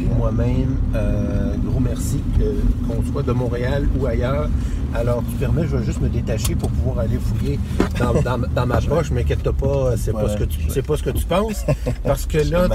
et 0.00 0.14
moi-même. 0.18 0.76
Euh, 0.96 1.54
gros 1.64 1.78
merci 1.78 2.20
que- 2.36 2.86
qu'on 2.88 3.04
soit 3.12 3.22
de 3.22 3.30
Montréal 3.30 3.86
ou 4.00 4.06
ailleurs. 4.06 4.48
Alors, 4.94 5.22
tu 5.30 5.36
permets, 5.36 5.62
je 5.68 5.76
vais 5.76 5.84
juste 5.84 6.00
me 6.00 6.08
détacher 6.08 6.56
pour 6.56 6.70
pouvoir 6.70 7.00
aller 7.04 7.18
fouiller 7.18 7.60
dans, 8.00 8.14
dans- 8.20 8.48
dans 8.52 8.66
ma 8.66 8.80
poche. 8.80 9.12
M'inquiète 9.12 9.42
pas, 9.48 9.96
c'est 9.96 10.12
pas, 10.12 10.24
Ouais, 10.24 10.30
ce 10.32 10.36
que 10.38 10.44
tu- 10.44 10.60
c'est 10.70 10.82
pas 10.82 10.96
ce 10.96 11.02
que 11.04 11.10
tu 11.10 11.24
penses. 11.24 11.64
Parce 12.02 12.26
que 12.26 12.38
là, 12.50 12.66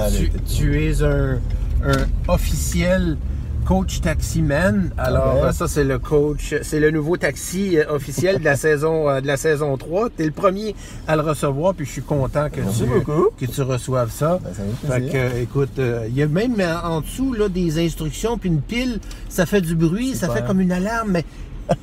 tu 0.46 0.82
es 0.82 1.02
un, 1.02 1.38
un 1.84 2.06
officiel 2.32 3.16
coach 3.64 4.00
taximan. 4.00 4.90
Alors, 4.98 5.34
Ah 5.34 5.34
ouais? 5.36 5.42
euh, 5.50 5.52
ça, 5.52 5.68
c'est 5.68 5.84
le 5.84 6.00
coach, 6.00 6.52
c'est 6.62 6.80
le 6.80 6.90
nouveau 6.90 7.16
taxi 7.16 7.78
euh, 7.78 7.84
officiel 7.90 8.40
de 8.40 8.44
la 8.44 8.56
saison, 8.66 9.08
euh, 9.08 9.20
de 9.20 9.26
la 9.28 9.36
saison 9.36 9.76
3. 9.76 10.08
Tu 10.16 10.22
es 10.22 10.26
le 10.26 10.32
premier 10.32 10.74
à 11.06 11.14
le 11.14 11.22
recevoir, 11.22 11.72
puis 11.74 11.86
je 11.86 11.92
suis 11.92 12.02
content 12.02 12.48
que, 12.50 12.60
Merci 12.60 12.82
tu, 12.82 12.86
beaucoup. 12.88 13.28
que 13.38 13.46
tu 13.46 13.62
reçoives 13.62 14.10
ça. 14.10 14.40
Ben, 14.42 14.50
ça 14.88 14.94
fait 14.96 15.08
que, 15.08 15.42
écoute, 15.42 15.78
euh, 15.78 16.06
il 16.08 16.16
y 16.16 16.22
a 16.22 16.26
même 16.26 16.56
en 16.82 17.00
dessous 17.02 17.34
là, 17.34 17.48
des 17.48 17.78
instructions, 17.84 18.36
puis 18.36 18.48
une 18.48 18.60
pile, 18.62 18.98
ça 19.28 19.46
fait 19.46 19.60
du 19.60 19.76
bruit, 19.76 20.16
ça 20.16 20.28
fait 20.28 20.44
comme 20.44 20.60
une 20.60 20.72
alarme, 20.72 21.12
mais 21.12 21.24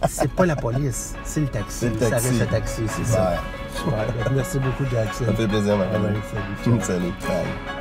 c'est 0.10 0.30
pas 0.32 0.46
la 0.46 0.58
police, 0.58 1.14
c'est 1.24 1.40
le 1.40 1.48
taxi. 1.48 1.78
C'est 1.80 1.90
le 1.94 2.00
Ça 2.02 2.10
taxi. 2.10 2.28
reste 2.28 2.40
le 2.42 2.46
taxi, 2.48 2.82
c'est 2.88 3.06
ça. 3.06 3.32
Ouais. 3.32 3.38
Super. 3.78 4.32
Merci 4.36 4.60
beaucoup, 4.60 4.84
Jackson. 4.92 5.24
Ça 5.28 5.34
fait 5.34 5.48
plaisir, 5.48 5.78
madame. 5.78 6.02
ben, 6.04 6.14
salut. 6.66 6.82
Salut. 6.82 7.14
Bye. 7.26 7.79